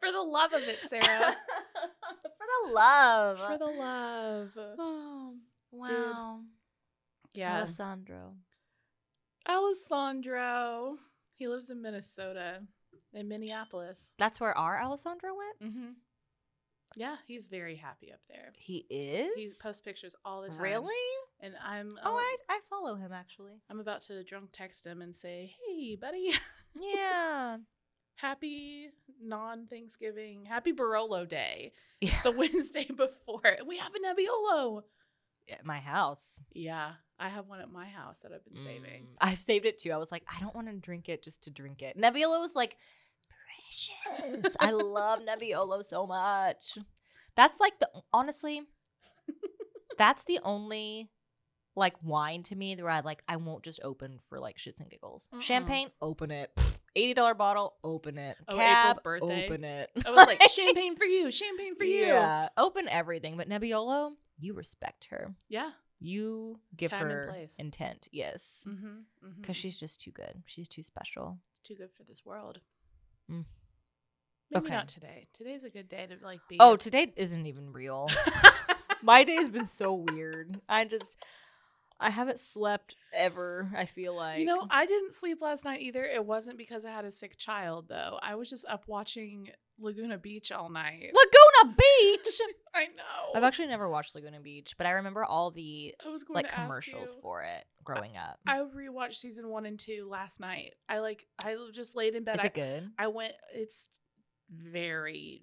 [0.00, 1.04] for the love of it, Sarah.
[2.22, 3.38] for the love.
[3.38, 4.50] for the love.
[4.78, 5.34] oh,
[5.72, 5.80] Dude.
[5.80, 6.40] wow.
[7.34, 7.58] Yeah.
[7.58, 8.34] Alessandro.
[9.48, 10.98] Alessandro.
[11.36, 12.62] He lives in Minnesota,
[13.12, 14.12] in Minneapolis.
[14.18, 15.72] That's where our Alessandro went.
[15.74, 15.90] Mm-hmm.
[16.96, 18.52] Yeah, he's very happy up there.
[18.56, 19.30] He is.
[19.36, 20.60] He posts pictures all the time.
[20.62, 20.94] really.
[21.40, 23.60] And I'm Oh, oh, I I follow him actually.
[23.70, 26.32] I'm about to drunk text him and say, "Hey, buddy,
[26.80, 27.56] Yeah.
[28.16, 28.90] happy
[29.20, 32.20] non-Thanksgiving, happy Barolo Day, Yeah.
[32.22, 33.56] the Wednesday before.
[33.66, 34.82] We have a Nebbiolo."
[35.50, 36.38] At my house.
[36.54, 39.02] Yeah, I have one at my house that I've been saving.
[39.02, 39.16] Mm.
[39.20, 39.90] I've saved it too.
[39.90, 41.98] I was like, I don't want to drink it just to drink it.
[41.98, 42.76] Nebbiolo is like
[44.16, 44.56] precious.
[44.60, 46.78] I love Nebbiolo so much.
[47.36, 48.62] That's like the honestly,
[49.98, 51.08] that's the only
[51.74, 54.90] like wine to me where I like I won't just open for like shits and
[54.90, 55.28] giggles.
[55.34, 55.40] Mm-mm.
[55.40, 56.50] Champagne, open it.
[56.94, 58.36] Eighty dollar bottle, open it.
[58.48, 59.44] Oh, Cab, April's birthday.
[59.46, 59.90] open it.
[60.04, 63.38] I was like, "Champagne for you, champagne for you." Yeah, open everything.
[63.38, 65.34] But Nebbiolo, you respect her.
[65.48, 65.70] Yeah.
[66.04, 68.08] You give Time her intent.
[68.10, 69.40] Yes, Mm-hmm.
[69.40, 70.42] because she's just too good.
[70.46, 71.38] She's too special.
[71.62, 72.58] too good for this world.
[73.30, 73.44] Mm.
[74.52, 74.74] Maybe Okay.
[74.74, 75.26] not today.
[75.32, 76.56] Today's a good day to like be.
[76.60, 78.08] Oh, today isn't even real.
[79.02, 80.60] My day's been so weird.
[80.68, 81.16] I just
[81.98, 83.70] I haven't slept ever.
[83.76, 86.04] I feel like you know, I didn't sleep last night either.
[86.04, 88.18] It wasn't because I had a sick child, though.
[88.22, 89.50] I was just up watching
[89.80, 91.12] Laguna Beach all night.
[91.14, 92.40] Laguna Beach.
[92.74, 93.32] I know.
[93.34, 96.52] I've actually never watched Laguna Beach, but I remember all the I was going like
[96.52, 97.22] commercials you.
[97.22, 98.38] for it growing up.
[98.46, 100.74] I rewatched season one and two last night.
[100.88, 101.26] I like.
[101.44, 102.36] I just laid in bed.
[102.36, 102.90] Is I, it good?
[102.98, 103.32] I went.
[103.54, 103.88] It's
[104.52, 105.42] very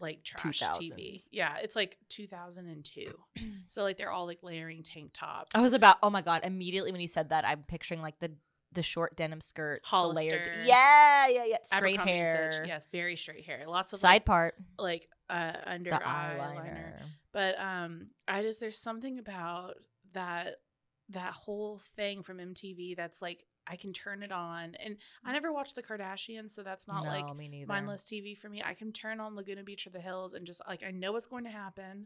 [0.00, 1.22] like trash TV.
[1.30, 3.12] Yeah, it's like 2002.
[3.68, 5.54] so like they're all like layering tank tops.
[5.54, 5.98] I was about.
[6.02, 6.40] Oh my god!
[6.44, 8.32] Immediately when you said that, I'm picturing like the
[8.72, 10.48] the short denim skirts, the layered.
[10.64, 11.56] Yeah, yeah, yeah.
[11.62, 12.10] Straight and Fitch.
[12.14, 12.64] hair.
[12.66, 13.64] Yes, very straight hair.
[13.66, 14.54] Lots of Side like, part.
[14.78, 16.56] like uh under The eye eyeliner.
[16.56, 17.00] liner.
[17.32, 19.74] But um I just there's something about
[20.14, 20.56] that
[21.10, 24.74] that whole thing from MTV that's like I can turn it on.
[24.84, 25.34] And I mm.
[25.34, 27.26] never watched the Kardashians, so that's not no, like
[27.66, 28.62] mindless TV for me.
[28.64, 31.26] I can turn on Laguna Beach or the Hills and just like I know what's
[31.26, 32.04] going to happen.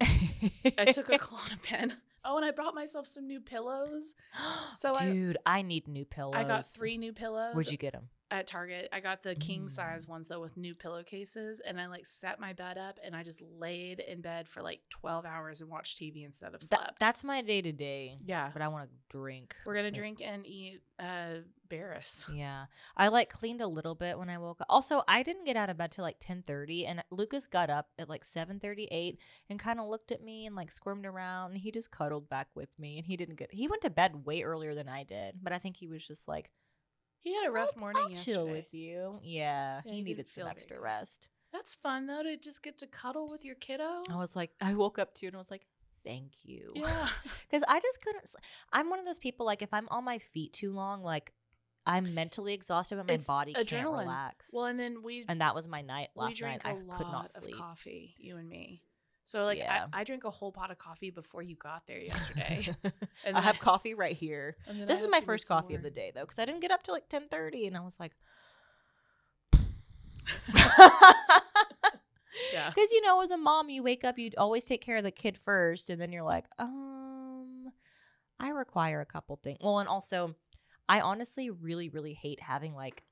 [0.78, 1.92] I took a Klonopin.
[2.24, 4.14] Oh, and I brought myself some new pillows.
[4.76, 6.34] So I- dude, I, need new pillows.
[6.36, 8.08] I got three new pillows Where'd you get them?
[8.28, 8.88] At Target.
[8.92, 9.70] I got the king Mm.
[9.70, 13.22] size ones though with new pillowcases, and I like set my bed up and I
[13.22, 16.98] just laid in bed for like twelve hours and watched TV instead of slept.
[16.98, 18.16] that's my day to day.
[18.24, 19.54] yeah, But I want to drink.
[19.64, 21.36] we're gonna drink and eat uh
[21.68, 22.24] Baris.
[22.32, 22.66] Yeah.
[22.96, 24.66] I like cleaned a little bit when I woke up.
[24.70, 28.08] Also, I didn't get out of bed till like 10:30 and Lucas got up at
[28.08, 29.18] like 7:38
[29.48, 32.48] and kind of looked at me and like squirmed around and he just cuddled back
[32.56, 35.36] with me and he didn't get He went to bed way earlier than I did,
[35.42, 36.50] but I think he was just like
[37.26, 38.32] He had a rough "I'll- morning I'll yesterday.
[38.34, 39.18] chill with you.
[39.20, 41.28] Yeah, Yeah, he he needed some extra rest.
[41.52, 44.04] That's fun though to just get to cuddle with your kiddo.
[44.08, 45.66] I was like I woke up too and I was like
[46.04, 46.72] thank you.
[46.76, 47.08] yeah,
[47.50, 48.32] Cuz I just couldn't
[48.72, 51.32] I'm one of those people like if I'm on my feet too long like
[51.84, 54.50] I'm mentally exhausted but my It's body can't relax.
[54.54, 56.62] well, and then we and that was my night last night.
[56.64, 57.56] I could not sleep.
[57.56, 58.82] coffee, you and me.
[59.26, 59.86] So like Yeah.
[59.92, 62.74] I, I drank a whole pot of coffee before you got there yesterday.
[63.34, 64.56] I have I- coffee right here.
[64.66, 66.82] and This is my first coffee of the day though, because I didn't get up
[66.82, 68.12] till like ten thirty, and I was like,
[72.52, 72.68] Yeah.
[72.74, 75.10] because you know, as a mom, you wake up, you always take care of the
[75.10, 77.66] kid first, and then you're like, um,
[78.38, 79.58] I require a couple things.
[79.60, 80.34] Well, and also,
[80.88, 83.02] I honestly really, really hate having like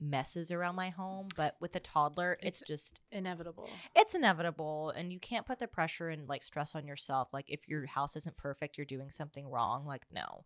[0.00, 3.68] messes around my home, but with a toddler, it's, It's- just Inevitable.
[3.94, 7.68] it's inevitable and you can't put the pressure and like stress on yourself like if
[7.68, 10.44] your house isn't perfect you're doing something wrong like no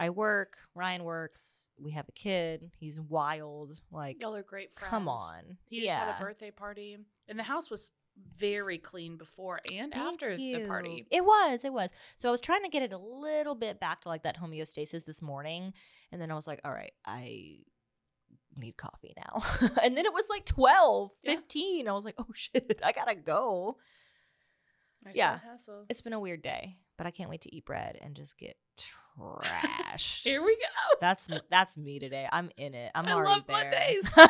[0.00, 4.90] i work ryan works we have a kid he's wild like Y'all are great friends.
[4.90, 6.96] come on He just yeah had a birthday party,
[7.28, 7.90] and the house was
[8.36, 11.06] very clean before and Thank after the party.
[11.10, 11.92] It was, it was.
[12.16, 15.04] So I was trying to get it a little bit back to like that homeostasis
[15.04, 15.72] this morning.
[16.10, 17.58] And then I was like, all right, I
[18.58, 19.42] need coffee now.
[19.82, 21.34] and then it was like 12, Yeah.
[21.36, 21.88] 15.
[21.88, 23.76] I was like, oh shit, I gotta go.
[25.14, 25.38] Yeah.
[25.88, 28.56] It's been a weird day, but I can't wait to eat bread and just get
[28.78, 30.22] trashed.
[30.22, 30.96] Here we go.
[31.00, 32.28] that's that's me today.
[32.30, 32.90] I'm in it.
[32.94, 33.70] I'm I already love there.
[33.70, 34.28] Mondays.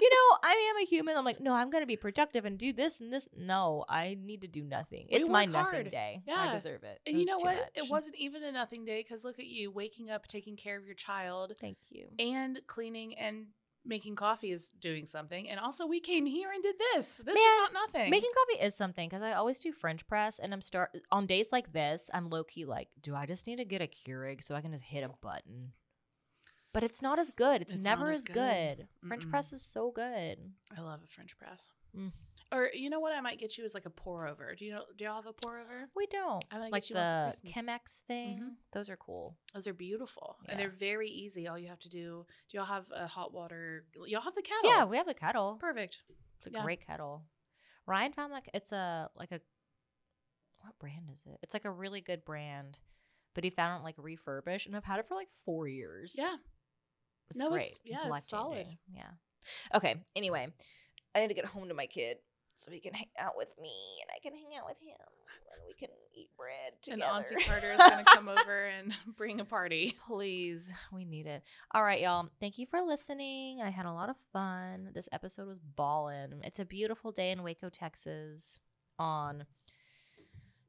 [0.00, 1.16] You know, I am a human.
[1.16, 3.28] I'm like, no, I'm gonna be productive and do this and this.
[3.36, 5.06] No, I need to do nothing.
[5.10, 5.90] We It's my nothing hard.
[5.90, 6.22] day.
[6.32, 7.00] I deserve it.
[7.06, 7.70] And It you know what?
[7.74, 10.84] It wasn't even a nothing day because look at you waking up, taking care of
[10.86, 12.08] your child, Thank you.
[12.18, 13.46] and cleaning and
[13.84, 15.48] making coffee is doing something.
[15.48, 17.16] And also, we came here and did this.
[17.16, 18.10] This Man, is not nothing.
[18.10, 21.48] Making coffee is something because I always do French press, and I'm start on days
[21.50, 22.08] like this.
[22.14, 24.70] I'm low key like, do I just need to get a Keurig so I can
[24.72, 25.72] just hit a button?
[26.72, 27.60] But it's not as good.
[27.62, 28.34] It's, It's never as as good.
[28.78, 28.88] good.
[29.06, 29.30] French Mm-mm.
[29.30, 30.38] press is so good.
[30.76, 31.68] I love a French press.
[31.96, 32.12] Mm.
[32.50, 33.14] Or you know what?
[33.14, 34.54] I might get you is like a pour over.
[34.54, 34.82] Do you know?
[34.96, 35.88] Do y'all have a pour over?
[35.96, 37.34] We don't I'm gonna like get you the.
[37.46, 38.40] Chemex thing.
[38.42, 38.54] Mhm.
[38.72, 39.36] Those are cool.
[39.54, 41.48] Those are beautiful and they're very easy.
[41.48, 42.26] All you have to do.
[42.50, 43.84] Do y'all have a hot water?
[44.06, 44.70] Y'all have the kettle.
[44.70, 45.56] Yeah, we have the kettle.
[45.60, 45.98] perfect.
[46.38, 46.62] It's a Yeah.
[46.62, 47.24] great kettle.
[47.86, 49.40] Ryan found like it's a like a
[50.60, 51.38] what brand is it?
[51.42, 52.78] It's like a really good brand,
[53.34, 56.14] but he found it like refurbished, and I've had it for like four years.
[56.16, 56.36] Yeah.
[57.30, 57.66] It's No, great.
[57.66, 58.66] it's- yeah, it's solid.
[58.94, 59.10] Yeah.
[59.74, 59.96] Okay.
[60.16, 60.52] Anyway,
[61.14, 62.18] I need to get home to my kid
[62.54, 64.96] so he can hang out with me, and I can hang out with him,
[65.52, 67.02] and we can eat bread together.
[67.02, 67.16] And.
[67.16, 69.96] Auntie Carter is gonna come over and bring a party.
[70.06, 71.42] Please, we need it.
[71.74, 72.28] All right, y'all.
[72.40, 73.60] Thank you for listening.
[73.60, 74.90] I had a lot of fun.
[74.94, 76.40] This episode was ballin'.
[76.44, 78.60] It's a beautiful day in Waco, Texas
[78.98, 79.46] on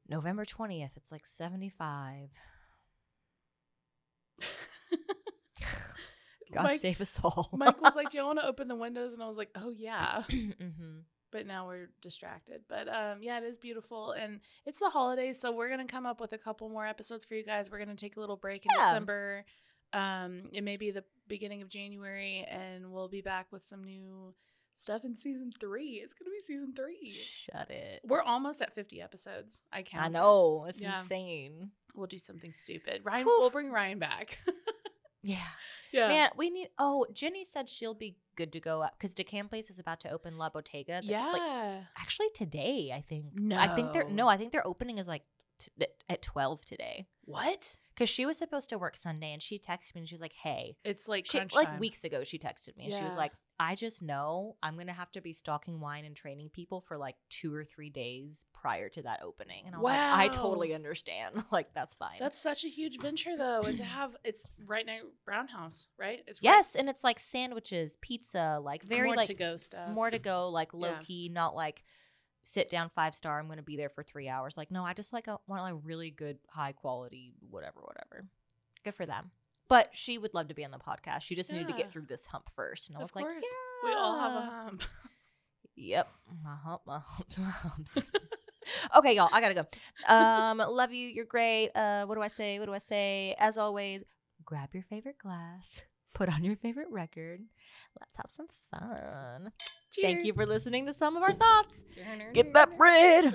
[0.08, 0.96] November 20th.
[0.96, 2.30] It's like 75.
[6.54, 7.48] God Mike- save us all.
[7.52, 9.70] Mike was like, "Do you want to open the windows?" And I was like, "Oh
[9.70, 10.98] yeah." hmm
[11.30, 12.62] But now we're distracted.
[12.68, 16.20] But um, yeah, it is beautiful, and it's the holidays, so we're gonna come up
[16.20, 17.70] with a couple more episodes for you guys.
[17.70, 18.86] We're gonna take a little break in Yeah.
[18.88, 19.44] December.
[19.92, 24.34] Um, it may be the beginning of January, and we'll be back with some new
[24.76, 26.00] stuff in season three.
[26.02, 27.12] It's gonna be season three.
[27.52, 28.00] Shut it.
[28.04, 29.62] We're almost at fifty episodes.
[29.72, 30.14] I I counted.
[30.14, 30.66] know.
[30.68, 30.98] It's Yeah.
[30.98, 31.70] insane.
[31.94, 33.02] We'll do something stupid.
[33.04, 33.36] Ryan, Whew.
[33.40, 34.38] we'll bring Ryan back.
[35.24, 35.38] Yeah.
[35.92, 36.08] yeah.
[36.08, 36.68] Man, we need.
[36.78, 40.00] Oh, Jenny said she'll be good to go uh, up because Decam Place is about
[40.00, 41.00] to open La Bottega.
[41.00, 41.30] th- yeah.
[41.32, 43.26] Like, actually, today, I think.
[43.38, 43.56] No.
[43.58, 44.08] I think they're.
[44.08, 44.28] No.
[44.28, 45.22] I think their opening is like
[45.58, 47.06] t- at 12 today.
[47.24, 47.76] what?
[47.94, 50.32] Because she was supposed to work Sunday and she texted me and she was like,
[50.42, 51.78] hey, It's like she, like time.
[51.78, 53.30] weeks ago, she texted me and she was like,
[53.60, 56.98] I just know I'm going to have to be stocking wine and training people for
[56.98, 59.62] like two or three days prior to that opening.
[59.66, 61.44] And I was like, I totally understand.
[61.52, 62.16] like, that's fine.
[62.18, 66.22] That's such a huge venture, though, and to have it's right now Brown House, right?
[66.26, 66.74] It's right- yes.
[66.74, 69.90] And it's like sandwiches, pizza, like very more like to go stuff.
[69.90, 70.98] more to go, like low Yeah.
[70.98, 71.84] key, not like
[72.42, 73.38] sit down five star.
[73.38, 74.56] I'm going to be there for three hours.
[74.56, 78.24] Like, no, I just like a, want like really good, high quality, whatever, whatever.
[78.84, 79.30] Good for them.
[79.74, 81.22] But she would love to be on the podcast.
[81.22, 82.90] She just needed to get through this hump first.
[82.90, 83.88] And I Of was like, yeah.
[83.88, 84.82] We all have a hump.
[85.74, 86.08] Yep.
[86.44, 87.98] My hump, my humps, my humps.
[88.96, 89.66] okay, y'all, I gotta go.
[90.14, 91.08] Um, love you.
[91.08, 91.70] You're great.
[91.74, 92.60] Uh, what do I say?
[92.60, 93.34] What do I say?
[93.36, 94.04] As always,
[94.44, 95.82] grab your favorite glass,
[96.14, 97.40] put on your favorite record.
[97.98, 99.50] Let's have some fun.
[99.90, 100.04] Cheers.
[100.04, 101.82] Thank you for listening to some of our thoughts.
[102.32, 103.34] Get that bread.